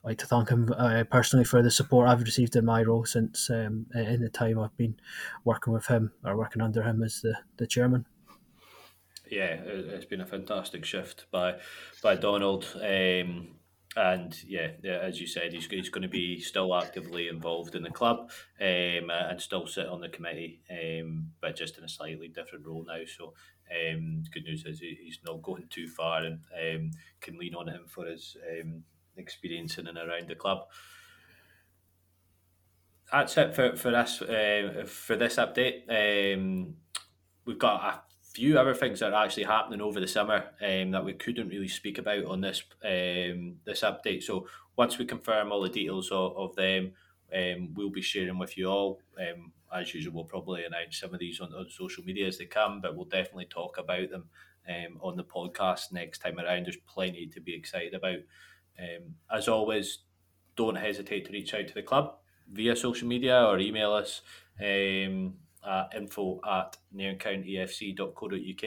like 0.03 0.17
to 0.19 0.25
thank 0.25 0.49
him 0.49 0.73
uh, 0.77 1.03
personally 1.11 1.45
for 1.45 1.61
the 1.61 1.69
support 1.69 2.07
I've 2.07 2.21
received 2.21 2.55
in 2.55 2.65
my 2.65 2.81
role 2.83 3.05
since 3.05 3.49
um, 3.49 3.87
in 3.93 4.21
the 4.21 4.29
time 4.29 4.57
I've 4.57 4.77
been 4.77 4.95
working 5.43 5.73
with 5.73 5.87
him 5.87 6.13
or 6.23 6.37
working 6.37 6.61
under 6.61 6.81
him 6.81 7.03
as 7.03 7.21
the, 7.21 7.35
the 7.57 7.67
chairman. 7.67 8.05
Yeah, 9.29 9.57
it's 9.65 10.05
been 10.05 10.21
a 10.21 10.25
fantastic 10.25 10.85
shift 10.85 11.25
by 11.31 11.55
by 12.01 12.15
Donald. 12.15 12.65
Um, 12.75 13.56
and 13.95 14.37
yeah, 14.43 14.69
as 14.83 15.19
you 15.19 15.27
said, 15.27 15.53
he's, 15.53 15.65
he's 15.65 15.89
going 15.89 16.03
to 16.03 16.07
be 16.07 16.39
still 16.39 16.75
actively 16.75 17.27
involved 17.29 17.73
in 17.73 17.83
the 17.83 17.89
club 17.89 18.29
um, 18.61 19.09
and 19.09 19.41
still 19.41 19.65
sit 19.65 19.87
on 19.87 20.01
the 20.01 20.09
committee, 20.09 20.61
um, 20.69 21.31
but 21.41 21.55
just 21.55 21.77
in 21.77 21.83
a 21.83 21.89
slightly 21.89 22.27
different 22.27 22.65
role 22.65 22.85
now. 22.87 22.99
So, 23.05 23.33
um, 23.71 24.23
good 24.33 24.43
news 24.43 24.65
is 24.65 24.79
he, 24.79 24.97
he's 25.01 25.19
not 25.25 25.41
going 25.41 25.67
too 25.69 25.87
far 25.87 26.23
and 26.23 26.39
um, 26.53 26.91
can 27.21 27.37
lean 27.37 27.55
on 27.55 27.67
him 27.67 27.85
for 27.87 28.05
his 28.05 28.37
um, 28.51 28.83
experience 29.17 29.77
in 29.77 29.87
and 29.87 29.97
around 29.97 30.27
the 30.27 30.35
club. 30.35 30.59
That's 33.11 33.37
it 33.37 33.55
for 33.55 33.75
for 33.77 33.95
us 33.95 34.21
uh, 34.21 34.83
for 34.85 35.15
this 35.15 35.37
update. 35.37 35.83
Um, 35.89 36.75
we've 37.45 37.57
got 37.57 37.81
a 37.81 38.01
few 38.37 38.59
other 38.59 38.75
things 38.75 38.99
that 38.99 39.13
are 39.13 39.25
actually 39.25 39.45
happening 39.45 39.81
over 39.81 39.99
the 39.99 40.07
summer 40.07 40.45
um, 40.61 40.91
that 40.91 41.03
we 41.03 41.13
couldn't 41.13 41.49
really 41.49 41.67
speak 41.67 41.97
about 41.97 42.23
on 42.25 42.39
this 42.39 42.61
um, 42.85 43.55
this 43.65 43.81
update. 43.81 44.21
So 44.21 44.47
once 44.75 44.99
we 44.99 45.05
confirm 45.05 45.51
all 45.51 45.63
the 45.63 45.69
details 45.69 46.11
of, 46.11 46.37
of 46.37 46.55
them, 46.55 46.91
um, 47.35 47.73
we'll 47.73 47.89
be 47.89 48.03
sharing 48.03 48.37
with 48.37 48.55
you 48.55 48.67
all. 48.67 48.99
Um, 49.19 49.53
as 49.75 49.91
usual, 49.91 50.13
we'll 50.13 50.25
probably 50.25 50.65
announce 50.65 50.99
some 50.99 51.15
of 51.15 51.19
these 51.19 51.41
on, 51.41 51.51
on 51.51 51.67
social 51.71 52.03
media 52.03 52.27
as 52.27 52.37
they 52.37 52.45
come, 52.45 52.79
but 52.79 52.95
we'll 52.95 53.05
definitely 53.05 53.47
talk 53.47 53.79
about 53.79 54.11
them 54.11 54.25
um, 54.69 54.99
on 55.01 55.17
the 55.17 55.23
podcast 55.23 55.91
next 55.91 56.19
time 56.19 56.37
around. 56.37 56.67
There's 56.67 56.77
plenty 56.87 57.25
to 57.33 57.41
be 57.41 57.55
excited 57.55 57.95
about. 57.95 58.19
Um, 58.79 59.15
as 59.35 59.47
always, 59.47 60.03
don't 60.55 60.75
hesitate 60.75 61.25
to 61.25 61.31
reach 61.31 61.55
out 61.55 61.67
to 61.67 61.73
the 61.73 61.81
club 61.81 62.17
via 62.47 62.75
social 62.75 63.07
media 63.07 63.43
or 63.43 63.57
email 63.57 63.93
us. 63.93 64.21
At 65.67 65.93
info 65.95 66.39
at 66.47 66.77
nairncountyfc.co.uk 66.95 68.63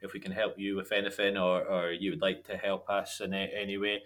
if 0.00 0.12
we 0.12 0.20
can 0.20 0.32
help 0.32 0.58
you 0.58 0.76
with 0.76 0.92
anything 0.92 1.38
or, 1.38 1.62
or 1.64 1.92
you 1.92 2.10
would 2.10 2.20
like 2.20 2.44
to 2.44 2.56
help 2.56 2.90
us 2.90 3.20
in 3.20 3.32
any 3.32 3.78
way. 3.78 4.02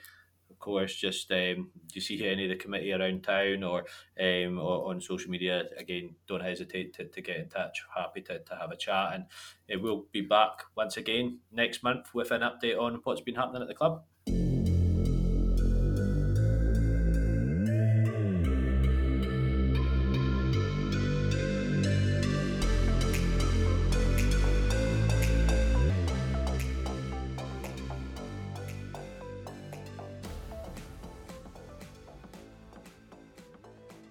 Of 0.48 0.61
course, 0.61 0.94
just 0.94 1.30
um, 1.32 1.70
you 1.92 2.00
see 2.00 2.24
any 2.26 2.44
of 2.44 2.50
the 2.50 2.56
committee 2.56 2.92
around 2.92 3.24
town 3.24 3.64
or, 3.64 3.85
um, 4.20 4.59
or 4.59 4.90
on 4.90 5.00
social 5.00 5.30
media, 5.30 5.64
again, 5.76 6.14
don't 6.28 6.42
hesitate 6.42 6.94
to, 6.94 7.04
to 7.06 7.20
get 7.20 7.37
in 7.37 7.48
touch. 7.48 7.82
Happy 7.94 8.20
to, 8.22 8.38
to 8.38 8.54
have 8.54 8.70
a 8.70 8.76
chat. 8.76 9.14
And 9.14 9.24
uh, 9.72 9.82
we'll 9.82 10.06
be 10.12 10.20
back 10.20 10.62
once 10.76 10.96
again 10.96 11.40
next 11.52 11.82
month 11.82 12.14
with 12.14 12.30
an 12.30 12.42
update 12.42 12.80
on 12.80 13.00
what's 13.02 13.20
been 13.20 13.35
happening 13.35 13.62
at 13.62 13.68
the 13.68 13.74
club. 13.74 14.04